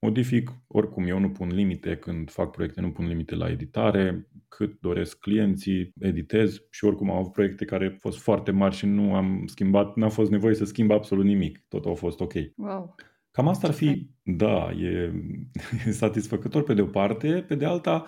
[0.00, 4.80] modific, oricum eu nu pun limite când fac proiecte, nu pun limite la editare, cât
[4.80, 9.14] doresc clienții, editez și oricum am avut proiecte care au fost foarte mari și nu
[9.14, 12.32] am schimbat, n-a fost nevoie să schimb absolut nimic, tot a fost ok.
[12.56, 12.94] Wow.
[13.30, 15.12] Cam asta ar fi, da, e,
[15.86, 18.06] e satisfăcător pe de o parte, pe de alta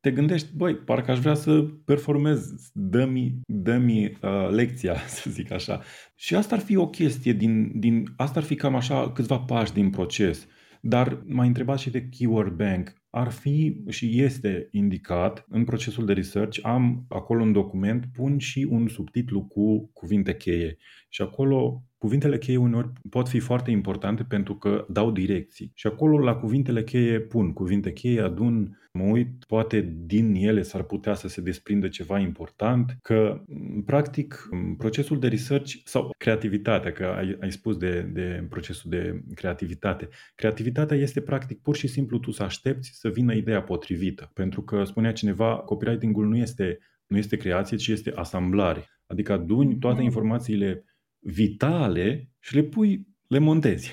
[0.00, 5.82] te gândești, băi, parcă aș vrea să performez, dă-mi, dă-mi uh, lecția, să zic așa.
[6.14, 9.72] Și asta ar fi o chestie din, din, asta ar fi cam așa câțiva pași
[9.72, 10.46] din proces.
[10.80, 12.94] Dar m-ai întrebat și de Keyword Bank.
[13.16, 18.66] Ar fi și este indicat în procesul de research, am acolo un document, pun și
[18.70, 20.76] un subtitlu cu cuvinte cheie.
[21.08, 25.72] Și acolo Cuvintele cheie uneori pot fi foarte importante pentru că dau direcții.
[25.74, 30.82] Și acolo la cuvintele cheie pun cuvinte cheie, adun, mă uit, poate din ele s-ar
[30.82, 33.44] putea să se desprindă ceva important, că
[33.86, 34.48] practic
[34.78, 40.08] procesul de research sau creativitatea, că ai, ai spus de, de procesul de creativitate.
[40.34, 44.30] Creativitatea este practic pur și simplu tu să aștepți să vină ideea potrivită.
[44.34, 48.84] Pentru că spunea cineva, copywriting-ul nu este, nu este creație, ci este asamblare.
[49.06, 50.04] Adică aduni toate mm.
[50.04, 50.84] informațiile
[51.18, 53.90] vitale și le pui, le montezi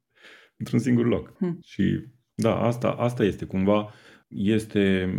[0.58, 1.36] într-un singur loc.
[1.36, 1.58] Hmm.
[1.62, 3.92] Și da, asta, asta este cumva,
[4.28, 5.14] este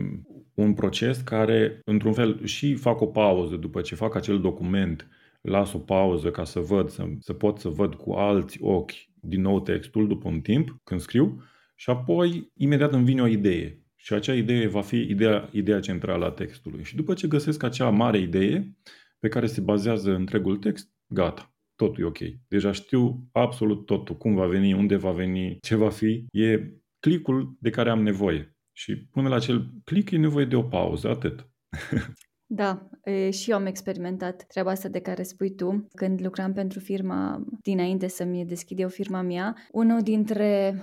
[0.54, 5.08] un proces care, într-un fel, și fac o pauză după ce fac acel document,
[5.42, 9.42] las o pauză ca să văd, să, să pot să văd cu alți ochi din
[9.42, 11.44] nou textul după un timp, când scriu,
[11.80, 13.84] și apoi imediat îmi vine o idee.
[13.96, 16.84] Și acea idee va fi ideea, ideea centrală a textului.
[16.84, 18.78] Și după ce găsesc acea mare idee
[19.20, 22.18] pe care se bazează întregul text, gata, totul e ok.
[22.48, 26.26] Deja știu absolut totul, cum va veni, unde va veni, ce va fi.
[26.32, 28.58] E clicul de care am nevoie.
[28.72, 31.50] Și până la acel click e nevoie de o pauză, atât.
[32.52, 35.88] Da, e, și eu am experimentat treaba asta de care spui tu.
[35.94, 40.82] Când lucram pentru firma, dinainte să-mi deschid eu firma mea, unul dintre,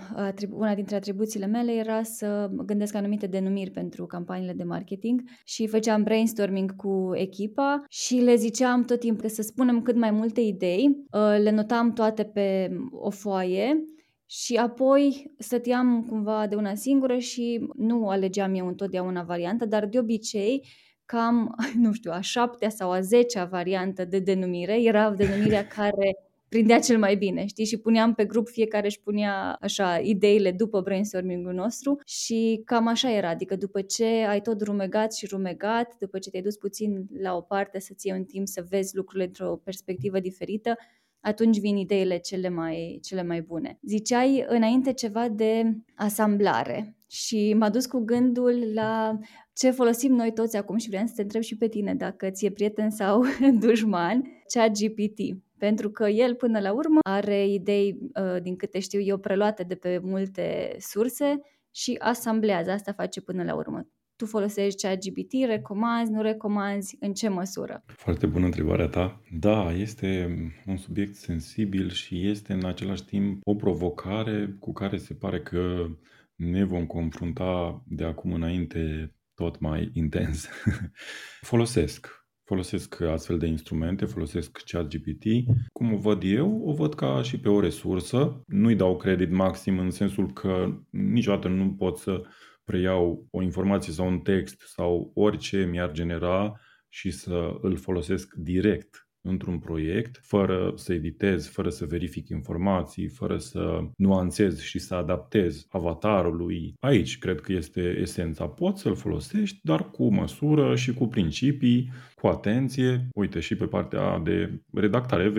[0.51, 6.03] una dintre atribuțiile mele era să gândesc anumite denumiri pentru campaniile de marketing și făceam
[6.03, 11.05] brainstorming cu echipa și le ziceam tot timpul să spunem cât mai multe idei,
[11.43, 13.85] le notam toate pe o foaie
[14.29, 19.99] și apoi stăteam cumva de una singură și nu alegeam eu întotdeauna varianta, dar de
[19.99, 20.67] obicei
[21.07, 26.17] cam, nu știu, a șaptea sau a zecea variantă de denumire era denumirea care
[26.49, 27.65] prindea cel mai bine, știi?
[27.65, 33.13] Și puneam pe grup, fiecare își punea așa ideile după brainstorming-ul nostru și cam așa
[33.13, 37.35] era, adică după ce ai tot rumegat și rumegat, după ce te-ai dus puțin la
[37.37, 40.75] o parte să-ți iei un timp să vezi lucrurile într-o perspectivă diferită,
[41.21, 43.79] atunci vin ideile cele mai, cele mai bune.
[43.83, 49.19] Ziceai înainte ceva de asamblare și m-a dus cu gândul la
[49.57, 52.51] ce folosim noi toți acum și vreau să te întreb și pe tine dacă ți-e
[52.51, 53.23] prieten sau
[53.61, 54.23] dușman,
[54.55, 55.19] ChatGPT.
[55.59, 59.75] Pentru că el, până la urmă, are idei, uh, din câte știu eu, preluate de
[59.75, 61.41] pe multe surse
[61.71, 62.71] și asamblează.
[62.71, 63.89] Asta face până la urmă.
[64.17, 67.83] Tu folosești ChatGPT, recomanzi, nu recomanzi, în ce măsură?
[67.87, 69.21] Foarte bună întrebarea ta.
[69.39, 70.29] Da, este
[70.67, 75.87] un subiect sensibil și este în același timp o provocare cu care se pare că
[76.35, 80.49] ne vom confrunta de acum înainte tot mai intens.
[81.51, 82.25] folosesc.
[82.45, 85.25] Folosesc astfel de instrumente, folosesc ChatGPT.
[85.73, 86.61] Cum o văd eu?
[86.65, 88.43] O văd ca și pe o resursă.
[88.47, 92.23] Nu-i dau credit maxim în sensul că niciodată nu pot să
[92.65, 99.06] preiau o informație sau un text sau orice mi-ar genera și să îl folosesc direct
[99.27, 105.67] într-un proiect, fără să editez, fără să verific informații, fără să nuanțez și să adaptez
[105.69, 106.75] avatarului.
[106.81, 108.47] Aici cred că este esența.
[108.47, 113.09] Poți să-l folosești, dar cu măsură și cu principii, cu atenție.
[113.15, 115.33] Uite, și pe partea de redactare,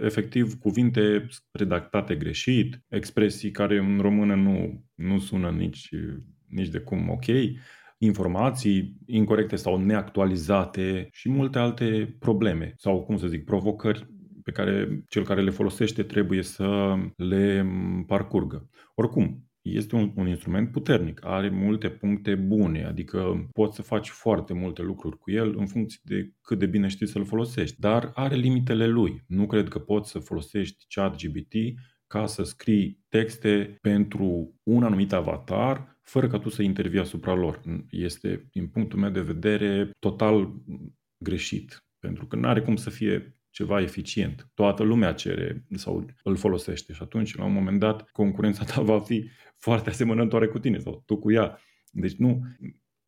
[0.00, 5.88] efectiv cuvinte redactate greșit, expresii care în română nu, nu sună nici,
[6.48, 7.26] nici de cum ok
[8.02, 14.06] informații incorrecte sau neactualizate și multe alte probleme sau, cum să zic, provocări
[14.42, 17.66] pe care cel care le folosește trebuie să le
[18.06, 18.68] parcurgă.
[18.94, 24.52] Oricum, este un, un instrument puternic, are multe puncte bune, adică poți să faci foarte
[24.54, 28.34] multe lucruri cu el în funcție de cât de bine știi să-l folosești, dar are
[28.34, 29.24] limitele lui.
[29.26, 31.54] Nu cred că poți să folosești ChatGPT
[32.06, 37.60] ca să scrii texte pentru un anumit avatar fără ca tu să intervii asupra lor.
[37.90, 40.54] Este, din punctul meu de vedere, total
[41.24, 41.84] greșit.
[41.98, 44.50] Pentru că nu are cum să fie ceva eficient.
[44.54, 49.00] Toată lumea cere sau îl folosește și atunci, la un moment dat, concurența ta va
[49.00, 51.58] fi foarte asemănătoare cu tine sau tu cu ea.
[51.90, 52.42] Deci nu,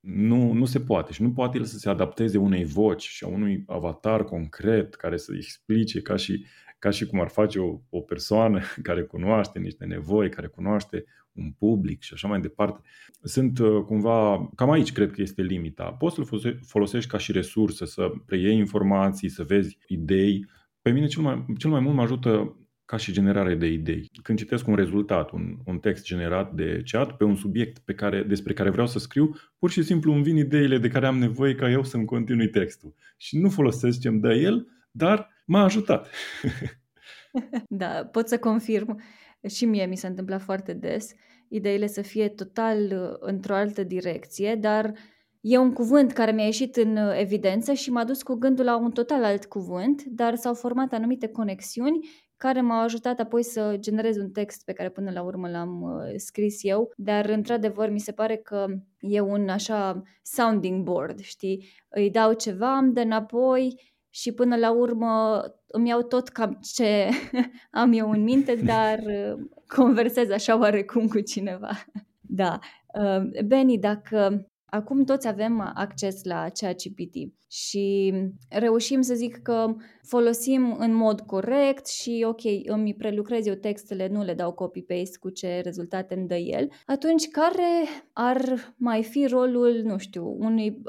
[0.01, 3.29] nu, nu se poate și nu poate el să se adapteze unei voci și a
[3.29, 6.47] unui avatar concret care să explice ca și,
[6.79, 11.53] ca și cum ar face o, o persoană care cunoaște niște nevoi, care cunoaște un
[11.59, 12.81] public și așa mai departe.
[13.23, 15.85] Sunt uh, cumva, cam aici cred că este limita.
[15.85, 20.47] Poți să-l folosești ca și resursă, să preiei informații, să vezi idei.
[20.83, 24.11] Pe mine cel mai, cel mai mult mă ajută ca și generare de idei.
[24.23, 28.23] Când citesc un rezultat, un, un text generat de chat pe un subiect pe care,
[28.23, 31.55] despre care vreau să scriu, pur și simplu îmi vin ideile de care am nevoie
[31.55, 32.95] ca eu să-mi continui textul.
[33.17, 36.09] Și nu folosesc ce îmi dă el, dar m-a ajutat.
[37.69, 39.03] da, pot să confirm
[39.49, 41.13] și mie mi s-a întâmplat foarte des,
[41.49, 44.95] ideile să fie total uh, într-o altă direcție, dar
[45.41, 48.77] e un cuvânt care mi-a ieșit în uh, evidență și m-a dus cu gândul la
[48.77, 54.17] un total alt cuvânt, dar s-au format anumite conexiuni care m-au ajutat apoi să generez
[54.17, 58.13] un text pe care până la urmă l-am uh, scris eu, dar într-adevăr mi se
[58.13, 58.67] pare că
[58.99, 61.69] e un așa sounding board, știi?
[61.89, 67.09] Îi dau ceva, îmi dă înapoi și până la urmă îmi iau tot cam ce
[67.71, 71.71] am eu în minte, dar uh, conversez așa oarecum cu cineva.
[72.35, 72.59] Da.
[72.95, 77.15] Uh, Beni, dacă acum toți avem acces la ChatGPT
[77.51, 78.15] și
[78.49, 84.23] reușim să zic că folosim în mod corect și ok, îmi prelucrez eu textele, nu
[84.23, 89.81] le dau copy-paste cu ce rezultate îmi dă el, atunci care ar mai fi rolul,
[89.85, 90.83] nu știu, unui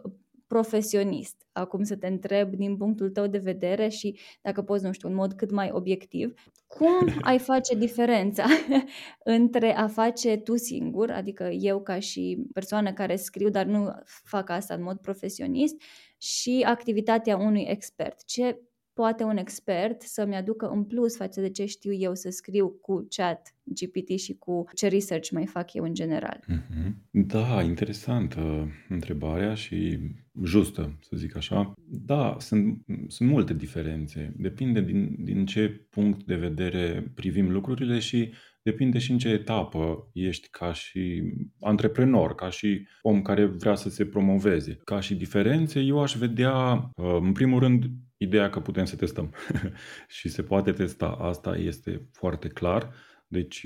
[0.54, 1.48] profesionist.
[1.52, 5.16] Acum să te întreb din punctul tău de vedere și dacă poți, nu știu, în
[5.16, 6.34] mod cât mai obiectiv,
[6.68, 8.46] cum ai face diferența
[9.38, 13.92] între a face tu singur, adică eu ca și persoană care scriu, dar nu
[14.24, 15.76] fac asta în mod profesionist,
[16.18, 18.26] și activitatea unui expert.
[18.26, 18.62] Ce
[18.94, 23.08] poate un expert să-mi aducă în plus față de ce știu eu să scriu cu
[23.16, 26.40] chat GPT și cu ce research mai fac eu în general.
[26.40, 26.92] Mm-hmm.
[27.12, 30.00] Da, interesantă întrebarea și
[30.44, 31.74] justă, să zic așa.
[31.86, 34.34] Da, sunt, sunt multe diferențe.
[34.38, 40.10] Depinde din, din ce punct de vedere privim lucrurile și depinde și în ce etapă
[40.14, 41.24] ești ca și
[41.60, 44.80] antreprenor, ca și om care vrea să se promoveze.
[44.84, 47.86] Ca și diferențe, eu aș vedea, uh, în primul rând,
[48.24, 49.34] ideea că putem să testăm
[50.18, 52.94] și se poate testa, asta este foarte clar
[53.34, 53.66] Deci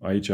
[0.00, 0.30] aici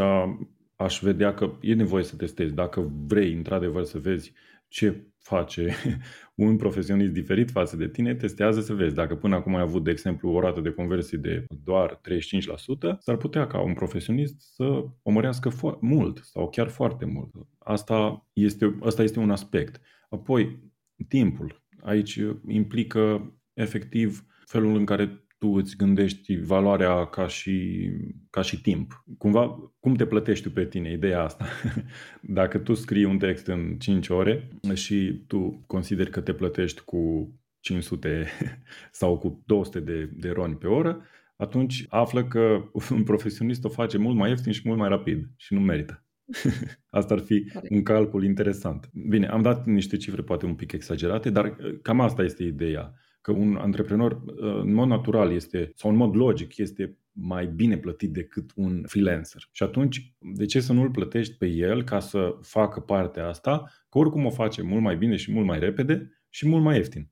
[0.75, 2.53] aș vedea că e nevoie să testezi.
[2.53, 4.33] Dacă vrei într-adevăr să vezi
[4.67, 5.73] ce face
[6.35, 8.95] un profesionist diferit față de tine, testează să vezi.
[8.95, 13.17] Dacă până acum ai avut, de exemplu, o rată de conversie de doar 35%, s-ar
[13.17, 14.63] putea ca un profesionist să
[15.01, 17.29] o mărească fo- mult sau chiar foarte mult.
[17.57, 19.81] Asta este, asta este un aspect.
[20.09, 20.59] Apoi,
[21.07, 21.58] timpul.
[21.81, 27.89] Aici implică efectiv felul în care tu îți gândești valoarea ca și,
[28.29, 29.03] ca și timp.
[29.17, 31.45] Cumva, cum te plătești tu pe tine, ideea asta.
[32.21, 37.33] Dacă tu scrii un text în 5 ore și tu consideri că te plătești cu
[37.59, 38.27] 500
[38.91, 41.01] sau cu 200 de, de roni pe oră,
[41.35, 45.53] atunci află că un profesionist o face mult mai ieftin și mult mai rapid și
[45.53, 46.03] nu merită.
[46.89, 48.89] Asta ar fi un calcul interesant.
[49.09, 53.31] Bine, am dat niște cifre poate un pic exagerate, dar cam asta este ideea că
[53.31, 58.13] un antreprenor uh, în mod natural este, sau în mod logic, este mai bine plătit
[58.13, 59.49] decât un freelancer.
[59.51, 63.71] Și atunci, de ce să nu îl plătești pe el ca să facă partea asta,
[63.89, 67.09] că oricum o face mult mai bine și mult mai repede și mult mai ieftin.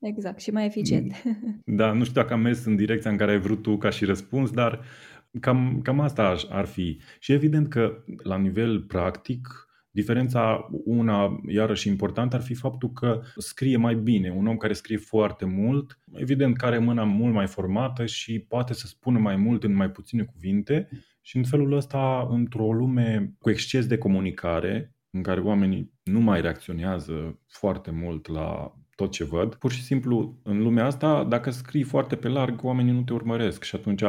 [0.00, 1.22] Exact, și mai eficient.
[1.64, 4.04] Da, nu știu dacă am mers în direcția în care ai vrut tu ca și
[4.04, 4.80] răspuns, dar
[5.40, 7.00] cam, cam asta ar fi.
[7.18, 13.76] Și evident că la nivel practic, Diferența, una iarăși importantă, ar fi faptul că scrie
[13.76, 14.30] mai bine.
[14.36, 18.74] Un om care scrie foarte mult, evident că are mâna mult mai formată și poate
[18.74, 20.88] să spună mai mult în mai puține cuvinte
[21.20, 26.40] și în felul ăsta, într-o lume cu exces de comunicare, în care oamenii nu mai
[26.40, 29.54] reacționează foarte mult la tot ce văd.
[29.54, 33.62] Pur și simplu, în lumea asta, dacă scrii foarte pe larg, oamenii nu te urmăresc
[33.62, 34.02] și atunci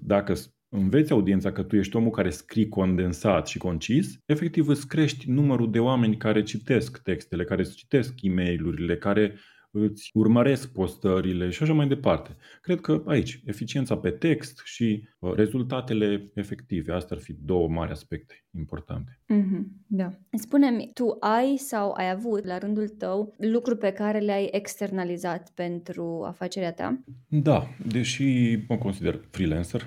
[0.00, 0.34] dacă
[0.68, 5.70] înveți audiența că tu ești omul care scrii condensat și concis, efectiv îți crești numărul
[5.70, 8.64] de oameni care citesc textele, care citesc e mail
[8.96, 9.34] care
[9.72, 12.36] îți urmăresc postările și așa mai departe.
[12.60, 17.90] Cred că aici, eficiența pe text și uh, rezultatele efective, astea ar fi două mari
[17.90, 19.20] aspecte importante.
[19.34, 20.12] Mm-hmm, da.
[20.32, 26.22] Spune-mi, tu ai sau ai avut la rândul tău lucruri pe care le-ai externalizat pentru
[26.26, 27.04] afacerea ta?
[27.28, 29.82] Da, deși mă consider freelancer,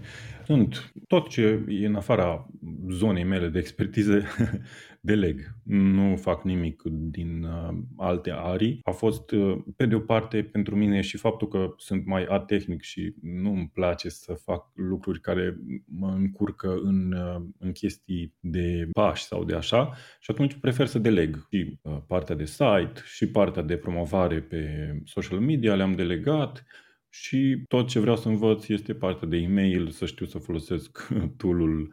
[0.50, 2.46] sunt tot ce e în afara
[2.88, 4.22] zonei mele de expertiză
[5.00, 5.40] deleg.
[5.64, 8.80] Nu fac nimic din uh, alte arii.
[8.82, 12.82] A fost, uh, pe de o parte, pentru mine și faptul că sunt mai atehnic
[12.82, 18.88] și nu îmi place să fac lucruri care mă încurcă în, uh, în chestii de
[18.92, 23.26] pași sau de așa și atunci prefer să deleg și uh, partea de site și
[23.26, 26.64] partea de promovare pe social media le-am delegat
[27.10, 31.88] și tot ce vreau să învăț este partea de e-mail, să știu să folosesc tool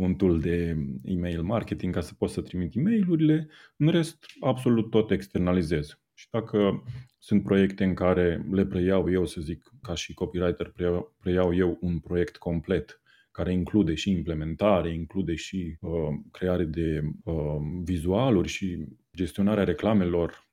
[0.00, 4.90] un tool de email marketing ca să pot să trimit e mail În rest, absolut
[4.90, 6.00] tot externalizez.
[6.14, 6.84] Și dacă
[7.18, 11.78] sunt proiecte în care le preiau eu, să zic, ca și copywriter, preiau, preiau eu
[11.80, 13.00] un proiect complet
[13.30, 15.90] care include și implementare, include și uh,
[16.30, 18.84] creare de uh, vizualuri și
[19.16, 20.48] gestionarea reclamelor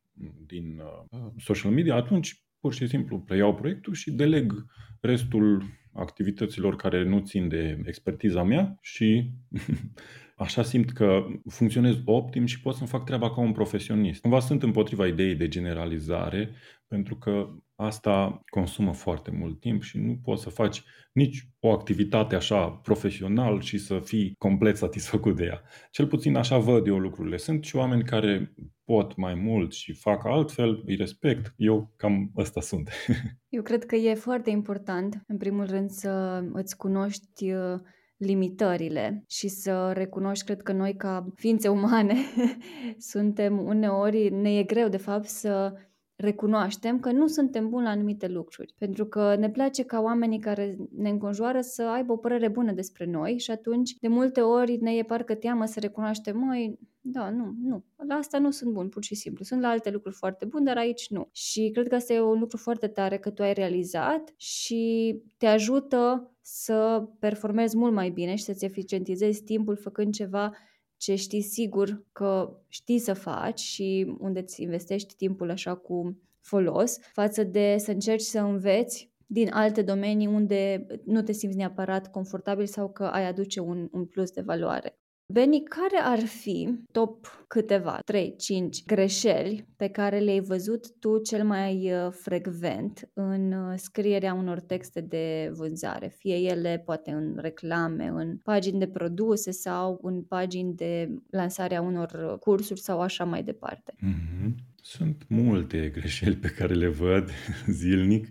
[0.46, 4.66] din uh, social media, atunci pur și simplu preiau proiectul și deleg
[5.00, 5.64] restul
[5.94, 9.32] activităților care nu țin de expertiza mea și
[10.38, 14.22] așa simt că funcționez optim și pot să-mi fac treaba ca un profesionist.
[14.22, 16.52] Cumva sunt împotriva ideii de generalizare,
[16.88, 20.84] pentru că asta consumă foarte mult timp și nu poți să faci
[21.14, 25.62] nici o activitate așa profesional și să fii complet satisfăcut de ea.
[25.92, 27.38] Cel puțin așa văd eu lucrurile.
[27.38, 31.54] Sunt și oameni care pot mai mult și fac altfel, îi respect.
[31.56, 32.90] Eu cam ăsta sunt.
[33.50, 37.80] Eu cred că e foarte important, în primul rând, să îți cunoști uh,
[38.18, 42.16] limitările și să recunoști, cred că noi ca ființe umane
[43.12, 45.74] suntem uneori, ne e greu de fapt să
[46.18, 48.74] recunoaștem că nu suntem buni la anumite lucruri.
[48.78, 53.06] Pentru că ne place ca oamenii care ne înconjoară să aibă o părere bună despre
[53.06, 57.54] noi și atunci de multe ori ne e parcă teamă să recunoaștem, măi, da, nu,
[57.62, 59.44] nu, la asta nu sunt bun, pur și simplu.
[59.44, 61.30] Sunt la alte lucruri foarte bune, dar aici nu.
[61.32, 65.46] Și cred că asta e un lucru foarte tare că tu ai realizat și te
[65.46, 70.54] ajută să performezi mult mai bine și să-ți eficientizezi timpul făcând ceva
[70.98, 77.00] ce știi sigur că știi să faci și unde îți investești timpul așa cu folos,
[77.14, 82.66] față de să încerci să înveți din alte domenii unde nu te simți neapărat confortabil
[82.66, 84.98] sau că ai aduce un, un plus de valoare.
[85.34, 91.92] Beni, care ar fi top câteva, 3-5 greșeli pe care le-ai văzut tu cel mai
[91.92, 96.08] uh, frecvent în uh, scrierea unor texte de vânzare?
[96.18, 102.38] Fie ele poate în reclame, în pagini de produse sau în pagini de lansarea unor
[102.40, 103.94] cursuri sau așa mai departe.
[103.96, 104.54] Mm-hmm.
[104.76, 107.30] Sunt multe greșeli pe care le văd
[107.80, 108.28] zilnic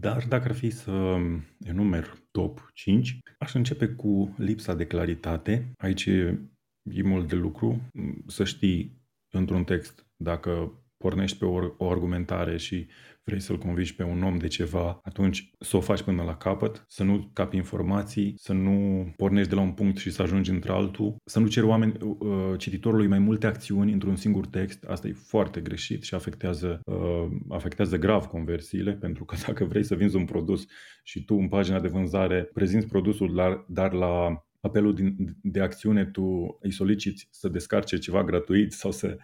[0.00, 1.16] Dar dacă ar fi să
[1.64, 5.72] enumer top 5, aș începe cu lipsa de claritate.
[5.78, 6.40] Aici e,
[6.82, 7.80] e mult de lucru.
[8.26, 12.86] Să știi într-un text dacă pornești pe o, o argumentare și
[13.24, 16.84] vrei să-l convingi pe un om de ceva, atunci să o faci până la capăt,
[16.88, 21.16] să nu capi informații, să nu pornești de la un punct și să ajungi într-altul,
[21.24, 24.84] să nu ceri oameni, uh, cititorului mai multe acțiuni într-un singur text.
[24.84, 29.94] Asta e foarte greșit și afectează, uh, afectează grav conversiile, pentru că dacă vrei să
[29.94, 30.64] vinzi un produs
[31.02, 36.04] și tu în pagina de vânzare prezinți produsul, dar, dar la apelul din, de acțiune
[36.04, 39.16] tu îi soliciți să descarce ceva gratuit sau să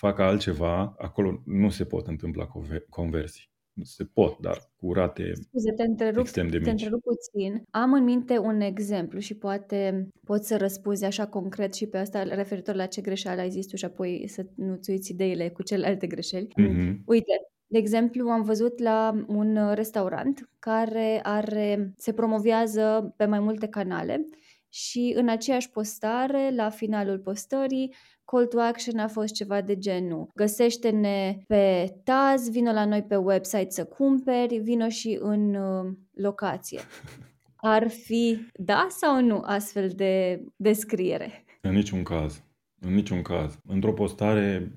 [0.00, 2.48] facă altceva, acolo nu se pot întâmpla
[2.88, 3.48] conversii.
[3.82, 6.64] Se pot, dar cu rate Scuze, te întrerup, extrem de mici.
[6.64, 7.62] Te întrerup puțin.
[7.70, 12.22] Am în minte un exemplu și poate poți să răspunzi așa concret și pe asta
[12.22, 16.06] referitor la ce greșeală ai zis tu și apoi să nu-ți uiți ideile cu celelalte
[16.06, 16.48] greșeli.
[16.48, 16.96] Mm-hmm.
[17.04, 17.32] Uite,
[17.66, 24.26] de exemplu, am văzut la un restaurant care are, se promovează pe mai multe canale
[24.68, 27.94] și în aceeași postare, la finalul postării,
[28.30, 33.16] call to action a fost ceva de genul găsește-ne pe Taz, vină la noi pe
[33.16, 36.80] website să cumperi, vină și în uh, locație.
[37.56, 41.44] Ar fi da sau nu astfel de descriere?
[41.60, 42.42] În niciun caz.
[42.80, 43.58] În niciun caz.
[43.66, 44.72] Într-o postare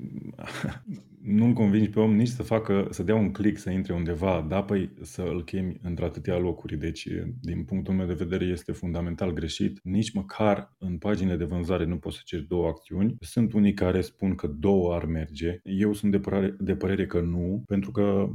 [1.23, 4.63] nu-l convingi pe om nici să facă, să dea un click să intre undeva, da,
[4.63, 6.77] păi să îl chemi într-atâtea locuri.
[6.77, 7.07] Deci,
[7.41, 9.79] din punctul meu de vedere, este fundamental greșit.
[9.83, 13.15] Nici măcar în pagine de vânzare nu poți să ceri două acțiuni.
[13.19, 15.59] Sunt unii care spun că două ar merge.
[15.63, 18.29] Eu sunt de părere, de părere că nu, pentru că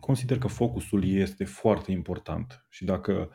[0.00, 2.66] consider că focusul este foarte important.
[2.68, 3.30] Și dacă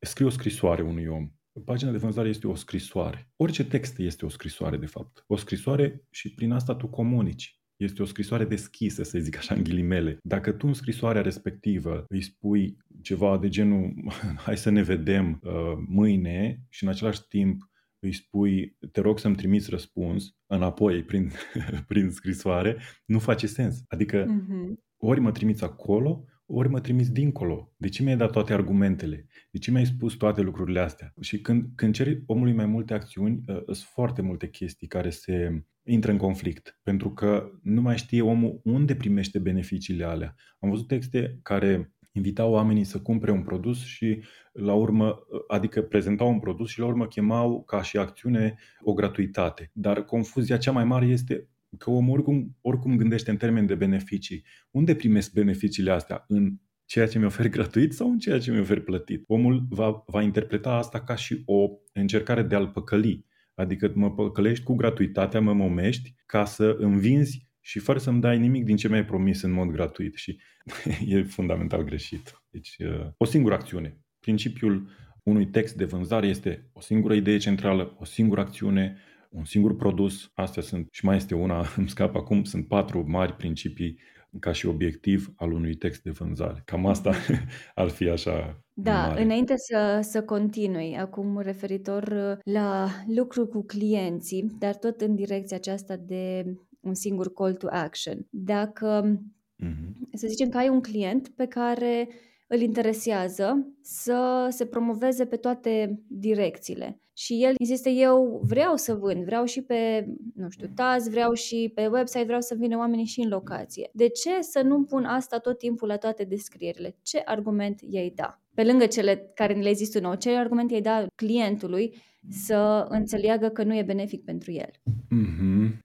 [0.00, 1.30] scriu o scrisoare unui om,
[1.64, 3.30] Pagina de vânzare este o scrisoare.
[3.36, 5.24] Orice text este o scrisoare, de fapt.
[5.26, 7.59] O scrisoare și prin asta tu comunici.
[7.80, 10.18] Este o scrisoare deschisă, să zic așa, în ghilimele.
[10.22, 13.94] Dacă tu în scrisoarea respectivă îi spui ceva de genul
[14.44, 15.52] hai să ne vedem uh,
[15.86, 21.30] mâine și în același timp îi spui te rog să-mi trimiți răspuns înapoi prin,
[21.88, 23.82] prin scrisoare, nu face sens.
[23.88, 24.74] Adică uh-huh.
[24.96, 27.72] ori mă trimiți acolo, ori mă trimis dincolo.
[27.76, 29.26] De ce mi-ai dat toate argumentele?
[29.50, 31.12] De ce mi-ai spus toate lucrurile astea?
[31.20, 35.64] Și când, când ceri omului mai multe acțiuni, uh, sunt foarte multe chestii care se
[35.92, 40.34] intră în conflict, pentru că nu mai știe omul unde primește beneficiile alea.
[40.58, 44.22] Am văzut texte care invitau oamenii să cumpere un produs și
[44.52, 45.18] la urmă,
[45.48, 49.70] adică prezentau un produs și la urmă chemau ca și acțiune o gratuitate.
[49.72, 54.44] Dar confuzia cea mai mare este că omul oricum, oricum gândește în termen de beneficii.
[54.70, 56.24] Unde primesc beneficiile astea?
[56.28, 59.24] În ceea ce mi ofer gratuit sau în ceea ce mi ofer plătit?
[59.26, 63.26] Omul va, va interpreta asta ca și o încercare de a-l păcăli.
[63.60, 68.64] Adică mă păcălești cu gratuitatea, mă momești ca să învinzi și fără să-mi dai nimic
[68.64, 70.14] din ce mi-ai promis în mod gratuit.
[70.14, 70.40] Și
[71.06, 72.42] e fundamental greșit.
[72.50, 73.98] Deci, uh, o singură acțiune.
[74.20, 74.88] Principiul
[75.22, 78.96] unui text de vânzare este o singură idee centrală, o singură acțiune,
[79.30, 80.30] un singur produs.
[80.34, 83.98] Astea sunt, și mai este una, îmi scap acum, sunt patru mari principii
[84.38, 86.62] ca și obiectiv al unui text de vânzare.
[86.64, 87.12] Cam asta
[87.74, 89.22] ar fi așa Da, mare.
[89.22, 95.56] înainte să, să continui, acum referitor uh, la lucru cu clienții, dar tot în direcția
[95.56, 96.44] aceasta de
[96.80, 98.26] un singur call to action.
[98.30, 99.18] Dacă,
[99.64, 100.10] mm-hmm.
[100.12, 102.08] să zicem că ai un client pe care
[102.46, 107.00] îl interesează să se promoveze pe toate direcțiile.
[107.24, 111.72] Și el insistă, eu vreau să vând, vreau și pe, nu știu, Taz, vreau și
[111.74, 113.90] pe website, vreau să vină oamenii și în locație.
[113.92, 116.96] De ce să nu pun asta tot timpul la toate descrierile?
[117.02, 118.40] Ce argument i-ai da?
[118.54, 121.94] Pe lângă cele care le-ai zis tu nou, ce argument i-ai da clientului
[122.28, 124.70] să înțeleagă că nu e benefic pentru el?
[125.14, 125.78] Mm-hmm.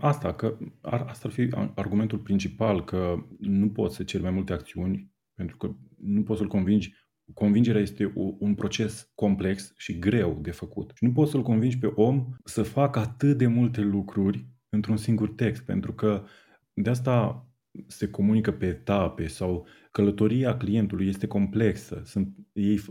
[0.00, 5.10] Asta, că asta ar fi argumentul principal, că nu poți să ceri mai multe acțiuni
[5.34, 6.94] pentru că nu poți să-l convingi.
[7.34, 10.92] Convingerea este un proces complex și greu de făcut.
[10.94, 15.28] Și nu poți să-l convingi pe om să facă atât de multe lucruri într-un singur
[15.28, 16.24] text, pentru că
[16.72, 17.46] de asta
[17.86, 22.02] se comunică pe etape sau călătoria clientului este complexă.
[22.04, 22.36] Sunt,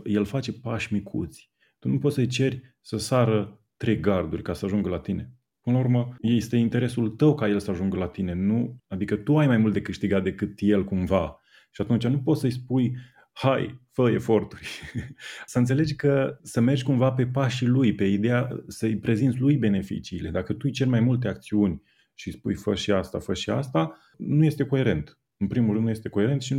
[0.04, 1.52] el face pași micuți.
[1.78, 5.32] Tu nu poți să-i ceri să sară trei garduri ca să ajungă la tine.
[5.60, 8.76] Până la urmă, este interesul tău ca el să ajungă la tine, nu?
[8.86, 11.40] Adică tu ai mai mult de câștigat decât el cumva.
[11.70, 12.96] Și atunci nu poți să-i spui,
[13.40, 14.68] hai, fă eforturi.
[15.46, 20.30] să înțelegi că să mergi cumva pe pașii lui, pe ideea să-i prezinți lui beneficiile.
[20.30, 21.82] Dacă tu îi ceri mai multe acțiuni
[22.14, 25.18] și spui fă și asta, fă și asta, nu este coerent.
[25.36, 26.54] În primul rând nu este coerent și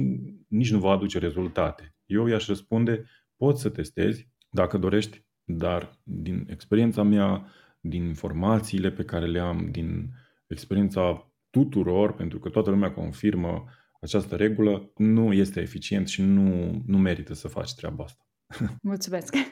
[0.48, 1.96] nici nu va aduce rezultate.
[2.06, 3.06] Eu i-aș răspunde,
[3.38, 7.46] poți să testezi dacă dorești, dar din experiența mea,
[7.80, 10.10] din informațiile pe care le am, din
[10.48, 13.66] experiența tuturor, pentru că toată lumea confirmă
[14.00, 18.24] această regulă, nu este eficient și nu, nu merită să faci treaba asta.
[18.82, 19.36] Mulțumesc!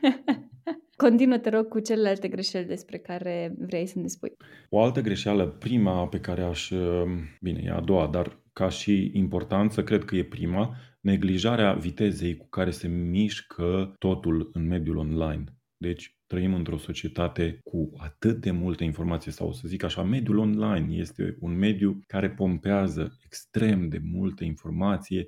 [0.95, 4.31] Continuă, te rog, cu celelalte greșeli despre care vrei să ne spui.
[4.69, 6.71] O altă greșeală, prima pe care aș...
[7.41, 12.47] Bine, e a doua, dar ca și importanță, cred că e prima, neglijarea vitezei cu
[12.49, 15.43] care se mișcă totul în mediul online.
[15.77, 20.95] Deci trăim într-o societate cu atât de multe informații sau să zic așa, mediul online
[20.95, 25.27] este un mediu care pompează extrem de multe informație,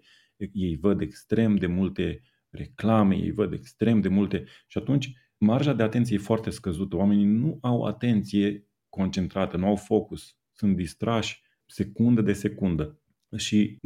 [0.52, 5.84] ei văd extrem de multe reclame, ei văd extrem de multe și atunci marja de
[5.84, 6.96] atenție e foarte scăzută.
[6.96, 13.02] Oamenii nu au atenție concentrată, nu au focus, sunt distrași secundă de secundă.
[13.38, 13.78] Și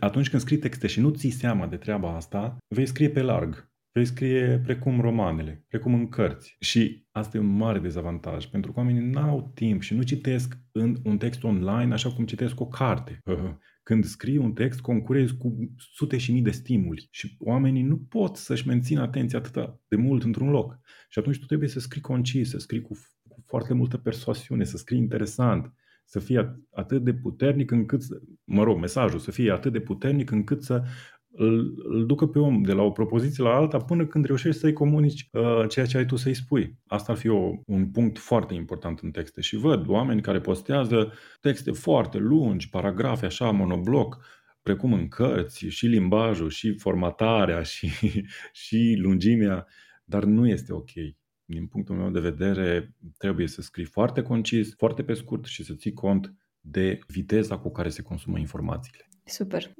[0.00, 3.71] atunci când scrii texte și nu ții seama de treaba asta, vei scrie pe larg.
[3.94, 6.56] Vei scrie precum romanele, precum în cărți.
[6.60, 10.58] Și asta e un mare dezavantaj, pentru că oamenii nu au timp și nu citesc
[10.72, 13.22] în un text online așa cum citesc o carte.
[13.82, 18.36] Când scrii un text, concurezi cu sute și mii de stimuli și oamenii nu pot
[18.36, 20.78] să-și mențină atenția atât de mult într-un loc.
[21.08, 24.76] Și atunci tu trebuie să scrii concis, să scrii cu, cu foarte multă persoasiune, să
[24.76, 25.72] scrii interesant,
[26.04, 28.02] să fie atât de puternic încât,
[28.44, 30.82] mă rog, mesajul să fie atât de puternic încât să
[31.34, 34.72] îl, îl ducă pe om de la o propoziție la alta până când reușești să-i
[34.72, 36.78] comunici uh, ceea ce ai tu să-i spui.
[36.86, 39.40] Asta ar fi o, un punct foarte important în texte.
[39.40, 44.24] Și văd oameni care postează texte foarte lungi, paragrafe așa, monobloc,
[44.62, 47.90] precum în cărți, și limbajul, și formatarea, și,
[48.52, 49.66] și lungimea,
[50.04, 50.90] dar nu este ok.
[51.44, 55.74] Din punctul meu de vedere, trebuie să scrii foarte concis, foarte pe scurt și să
[55.74, 59.11] ții cont de viteza cu care se consumă informațiile.
[59.24, 59.74] Super.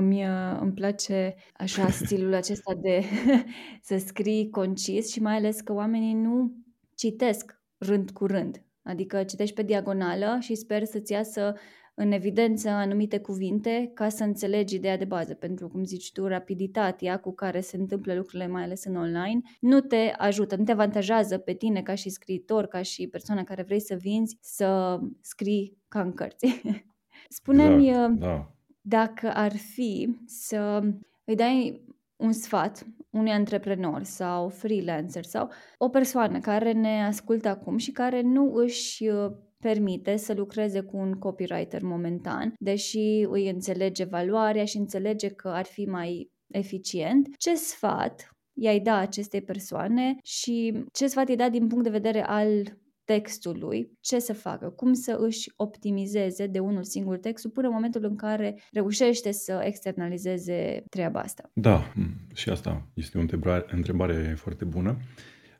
[0.00, 0.28] Mie
[0.60, 3.02] îmi place așa stilul acesta de
[3.82, 6.52] să scrii concis și mai ales că oamenii nu
[6.94, 8.64] citesc rând cu rând.
[8.82, 11.54] Adică citești pe diagonală și sper să-ți iasă
[11.94, 17.18] în evidență anumite cuvinte ca să înțelegi ideea de bază, pentru cum zici tu, rapiditatea
[17.18, 21.38] cu care se întâmplă lucrurile, mai ales în online, nu te ajută, nu te avantajează
[21.38, 26.00] pe tine ca și scriitor, ca și persoana care vrei să vinzi, să scrii ca
[26.00, 26.62] în cărți.
[27.28, 28.55] Spune-mi exact, da.
[28.88, 30.82] Dacă ar fi să
[31.24, 31.84] îi dai
[32.16, 38.20] un sfat unui antreprenor sau freelancer sau o persoană care ne ascultă acum și care
[38.20, 39.04] nu își
[39.58, 45.64] permite să lucreze cu un copywriter momentan, deși îi înțelege valoarea și înțelege că ar
[45.64, 51.66] fi mai eficient, ce sfat i-ai da acestei persoane și ce sfat i-ai da din
[51.66, 57.18] punct de vedere al textului, ce să facă, cum să își optimizeze de unul singur
[57.18, 61.50] textul până în momentul în care reușește să externalizeze treaba asta.
[61.54, 61.92] Da,
[62.34, 64.96] și asta este o întrebare, întrebare foarte bună.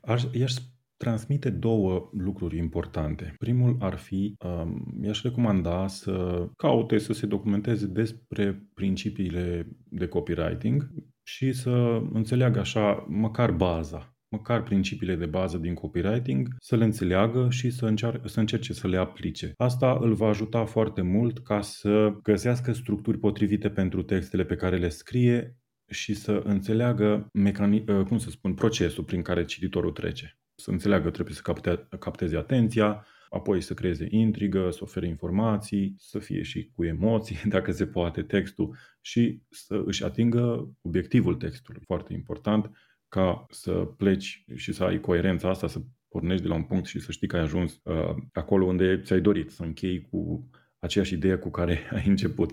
[0.01, 0.55] Aș, i-aș
[0.97, 3.35] transmite două lucruri importante.
[3.39, 10.91] Primul ar fi, um, i-aș recomanda să caute să se documenteze despre principiile de copywriting
[11.23, 17.51] și să înțeleagă așa măcar baza măcar principiile de bază din copywriting, să le înțeleagă
[17.51, 19.53] și să, încear- să încerce să le aplice.
[19.57, 24.77] Asta îl va ajuta foarte mult ca să găsească structuri potrivite pentru textele pe care
[24.77, 25.57] le scrie
[25.91, 31.35] și să înțeleagă mecani- cum să spun, procesul prin care cititorul trece să înțeleagă, trebuie
[31.35, 36.85] să capte, capteze atenția, apoi să creeze intrigă, să ofere informații, să fie și cu
[36.85, 41.83] emoții, dacă se poate, textul și să își atingă obiectivul textului.
[41.85, 42.71] Foarte important
[43.09, 47.01] ca să pleci și să ai coerența asta, să pornești de la un punct și
[47.01, 50.49] să știi că ai ajuns uh, acolo unde ți-ai dorit, să închei cu
[50.79, 52.51] aceeași idee cu care ai început.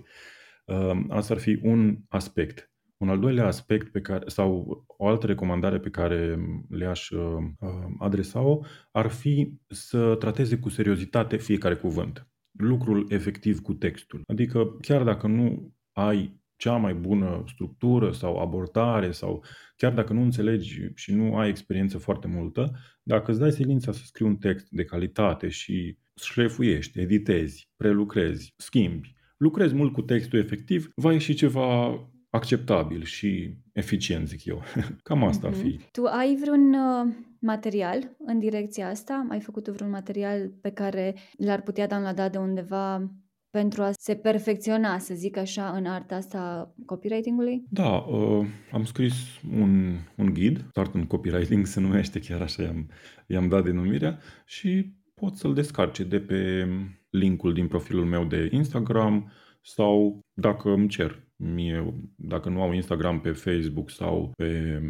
[0.66, 2.72] Uh, asta ar fi un aspect.
[2.97, 6.38] Un al doilea aspect pe care, sau o altă recomandare pe care
[6.70, 8.60] le-aș uh, uh, adresa-o
[8.91, 12.28] ar fi să trateze cu seriozitate fiecare cuvânt.
[12.51, 14.22] Lucrul efectiv cu textul.
[14.28, 19.43] Adică chiar dacă nu ai cea mai bună structură sau abordare sau
[19.76, 22.72] chiar dacă nu înțelegi și nu ai experiență foarte multă,
[23.03, 29.16] dacă îți dai silința să scrii un text de calitate și șlefuiești, editezi, prelucrezi, schimbi,
[29.38, 31.99] lucrezi mult cu textul efectiv, va ieși ceva
[32.30, 34.61] acceptabil și eficient, zic eu.
[35.07, 35.68] Cam asta ar fi.
[35.68, 35.89] Mhm.
[35.91, 39.28] Tu ai vreun uh, material în direcția asta?
[39.30, 43.11] Ai făcut vreun material pe care l-ar putea downloada de undeva
[43.58, 47.64] pentru a se perfecționa, să zic așa, în arta asta copywriting-ului?
[47.70, 49.14] Da, uh, am scris
[49.60, 52.89] un, un ghid, Start în Copywriting se numește chiar așa, i-am,
[53.28, 56.68] i-am dat denumirea și pot să-l descarce de pe
[57.10, 59.32] linkul din profilul meu de Instagram
[59.62, 64.82] sau dacă îmi cer mie, dacă nu au Instagram, pe Facebook sau pe,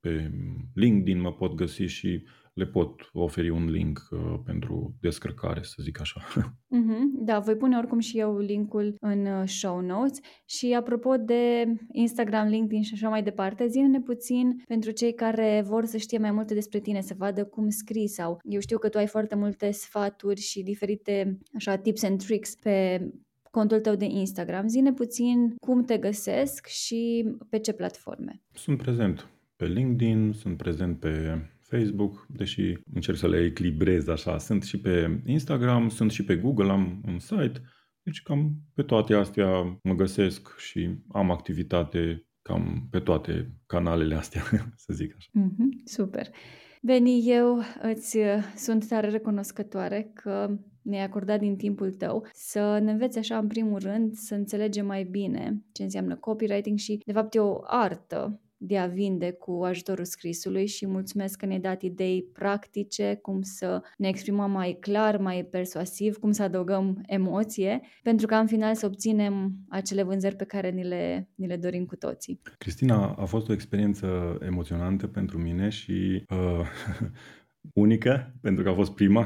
[0.00, 0.30] pe pe
[0.74, 2.24] LinkedIn mă pot găsi și
[2.58, 6.20] le pot oferi un link uh, pentru descărcare, să zic așa.
[6.68, 7.24] Mm-hmm.
[7.24, 10.18] Da, voi pune oricum și eu linkul în uh, show notes.
[10.44, 15.84] Și apropo de Instagram, LinkedIn și așa mai departe, zine-ne puțin pentru cei care vor
[15.84, 18.98] să știe mai multe despre tine, să vadă cum scrii sau eu știu că tu
[18.98, 23.08] ai foarte multe sfaturi și diferite așa tips and tricks pe
[23.50, 24.66] contul tău de Instagram.
[24.66, 28.42] Zine puțin cum te găsesc și pe ce platforme.
[28.52, 34.38] Sunt prezent pe LinkedIn, sunt prezent pe Facebook, deși încerc să le echilibrez așa.
[34.38, 37.62] Sunt și pe Instagram, sunt și pe Google, am un site.
[38.02, 44.42] Deci cam pe toate astea mă găsesc și am activitate cam pe toate canalele astea,
[44.84, 45.30] să zic așa.
[45.40, 46.28] Mm-hmm, super.
[46.82, 48.18] Beni, eu îți
[48.56, 53.78] sunt tare recunoscătoare că ne-ai acordat din timpul tău să ne înveți așa în primul
[53.78, 58.78] rând să înțelegem mai bine ce înseamnă copywriting și de fapt e o artă de
[58.78, 64.08] a vinde cu ajutorul scrisului și mulțumesc că ne-ai dat idei practice, cum să ne
[64.08, 69.54] exprimăm mai clar, mai persuasiv, cum să adăugăm emoție, pentru că în final să obținem
[69.68, 72.40] acele vânzări pe care ni le, ni le dorim cu toții.
[72.58, 76.66] Cristina, a fost o experiență emoționantă pentru mine și uh,
[77.84, 79.20] unică, pentru că a fost prima.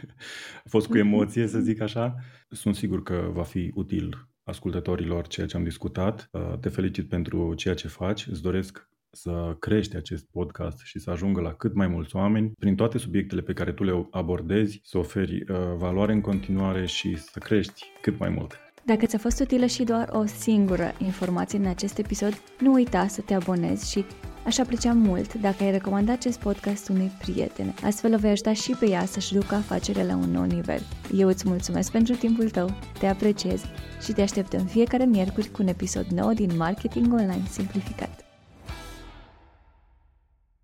[0.64, 2.14] a fost cu emoție, să zic așa.
[2.48, 6.28] Sunt sigur că va fi util ascultătorilor ceea ce am discutat.
[6.32, 8.26] Uh, te felicit pentru ceea ce faci.
[8.26, 12.76] Îți doresc să crești acest podcast și să ajungă la cât mai mulți oameni prin
[12.76, 17.38] toate subiectele pe care tu le abordezi, să oferi uh, valoare în continuare și să
[17.38, 18.67] crești cât mai mult.
[18.88, 23.20] Dacă ți-a fost utilă și doar o singură informație în acest episod, nu uita să
[23.20, 24.04] te abonezi și
[24.46, 27.74] Aș aprecia mult dacă ai recomanda acest podcast unui prieten.
[27.84, 30.82] Astfel o vei ajuta și pe ea să-și ducă afacerea la un nou nivel.
[31.14, 33.62] Eu îți mulțumesc pentru timpul tău, te apreciez
[34.02, 38.27] și te aștept în fiecare miercuri cu un episod nou din Marketing Online Simplificat.